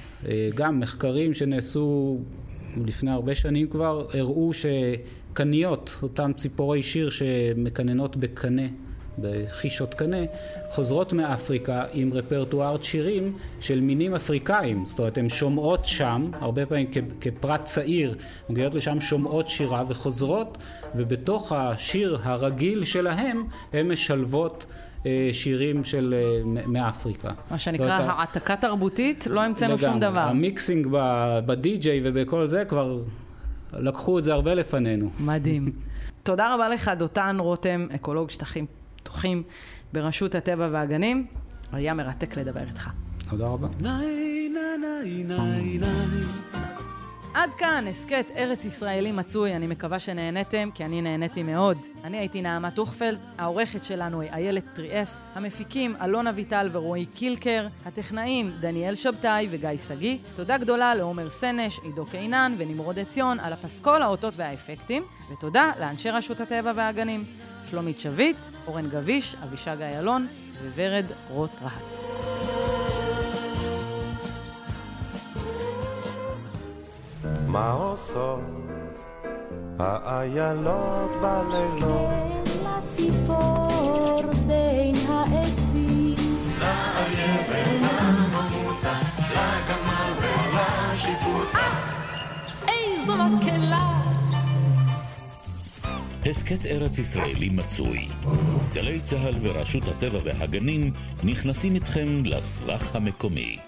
גם 0.55 0.81
מחקרים 0.81 1.35
שנעשו 1.35 2.19
לפני 2.87 3.11
הרבה 3.11 3.35
שנים 3.35 3.69
כבר, 3.69 4.07
הראו 4.13 4.51
שקניות, 4.53 5.99
אותן 6.03 6.33
ציפורי 6.33 6.83
שיר 6.83 7.11
שמקננות 7.11 8.17
בקנה 8.17 8.67
בחישות 9.19 9.95
קנה, 9.95 10.17
חוזרות 10.71 11.13
מאפריקה 11.13 11.85
עם 11.93 12.13
רפרטואר 12.13 12.83
שירים 12.83 13.37
של 13.61 13.81
מינים 13.81 14.15
אפריקאים. 14.15 14.87
זאת 14.87 14.99
אומרת, 14.99 15.19
הן 15.19 15.29
שומעות 15.29 15.85
שם, 15.85 16.31
הרבה 16.41 16.67
פעמים 16.67 16.87
כפרט 17.21 17.63
צעיר, 17.63 18.15
מגיעות 18.49 18.75
לשם 18.75 19.01
שומעות 19.01 19.49
שירה 19.49 19.85
וחוזרות, 19.89 20.59
ובתוך 20.95 21.53
השיר 21.53 22.19
הרגיל 22.23 22.85
שלהם, 22.85 23.45
הן 23.73 23.89
משלבות 23.89 24.67
אה, 24.71 24.87
שירים 25.33 25.85
של 25.85 26.15
אה, 26.17 26.67
מאפריקה. 26.67 27.31
מה 27.51 27.59
שנקרא 27.59 27.93
העתקה 27.93 28.57
תרבותית, 28.57 29.27
לא 29.27 29.41
המצאנו 29.41 29.79
שום 29.79 30.01
דבר. 30.01 30.21
המיקסינג 30.21 30.87
בדי-ג'יי 31.47 32.01
ובכל 32.05 32.47
זה 32.47 32.65
כבר 32.65 33.03
לקחו 33.73 34.19
את 34.19 34.25
זה 34.25 34.33
הרבה 34.33 34.55
לפנינו. 34.55 35.11
מדהים. 35.21 35.73
תודה 36.23 36.55
רבה 36.55 36.69
לך, 36.69 36.91
דותן 36.99 37.37
רותם, 37.41 37.87
אקולוג 37.95 38.31
שטחים 38.31 38.67
פתוחים 38.97 39.43
ברשות 39.93 40.35
הטבע 40.35 40.69
והגנים. 40.73 41.27
היה 41.73 41.95
מרתק 41.95 42.37
לדבר 42.37 42.61
איתך. 42.61 42.91
תודה 43.31 43.47
רבה. 43.47 43.69
עד 47.37 47.51
כאן 47.59 47.85
הסכת 47.91 48.27
ארץ 48.37 48.65
ישראלי 48.65 49.13
מצוי, 49.13 49.57
אני 49.57 49.67
מקווה 49.67 49.99
שנהניתם, 49.99 50.69
כי 50.75 50.85
אני 50.85 51.03
נהניתי 51.03 51.43
מאוד. 51.43 51.79
אני 52.05 52.17
הייתי 52.19 52.43
נעמה 52.43 52.71
טוכפלד, 52.71 53.19
העורכת 53.39 53.85
שלנו 53.85 54.21
היא 54.21 54.31
איילת 54.31 54.65
טריאסט, 54.75 55.19
המפיקים 55.35 55.97
אלונה 56.05 56.31
ויטל 56.35 56.69
ורועי 56.73 57.07
קילקר, 57.07 57.67
הטכנאים 57.87 58.51
דניאל 58.61 58.95
שבתאי 58.95 59.49
וגיא 59.51 59.69
שגיא. 59.89 60.19
תודה 60.37 60.59
גדולה 60.59 60.95
לעומר 60.95 61.31
סנש, 61.31 61.79
עידו 61.83 62.07
קינן 62.07 62.53
ונמרוד 62.57 62.99
עציון 62.99 63.41
על 63.41 63.53
הפסקול, 63.53 64.03
האותות 64.03 64.35
והאפקטים, 64.37 65.03
ותודה 65.33 65.73
לאנשי 65.81 66.11
רשות 66.11 66.41
הטבע 66.41 66.73
והגנים. 66.75 67.25
שלומית 67.71 68.01
שביט, 68.01 68.37
אורן 68.67 68.89
גביש, 68.89 69.37
אבישג 69.43 69.83
איילון 69.83 70.27
וורד 70.77 71.07
רוט 71.31 71.51
רהט. 71.63 72.56
מה 77.57 77.71
עושות 77.71 78.41
האיילות 79.79 81.11
בלילות? 81.23 82.11
לציפור 82.65 84.23
בין 84.47 84.97
העצים. 85.09 86.17
איזו 92.69 93.15
מקהלה 93.17 94.03
הסכת 96.27 96.67
ארץ 96.67 96.99
ישראלי 96.99 97.49
מצוי. 97.49 98.09
גלי 98.75 99.01
צה"ל 99.01 99.35
ורשות 99.41 99.89
הטבע 99.89 100.19
והגנים 100.25 100.93
נכנסים 101.25 101.75
איתכם 101.75 102.23
לסבך 102.25 102.97
המקומי. 102.97 103.59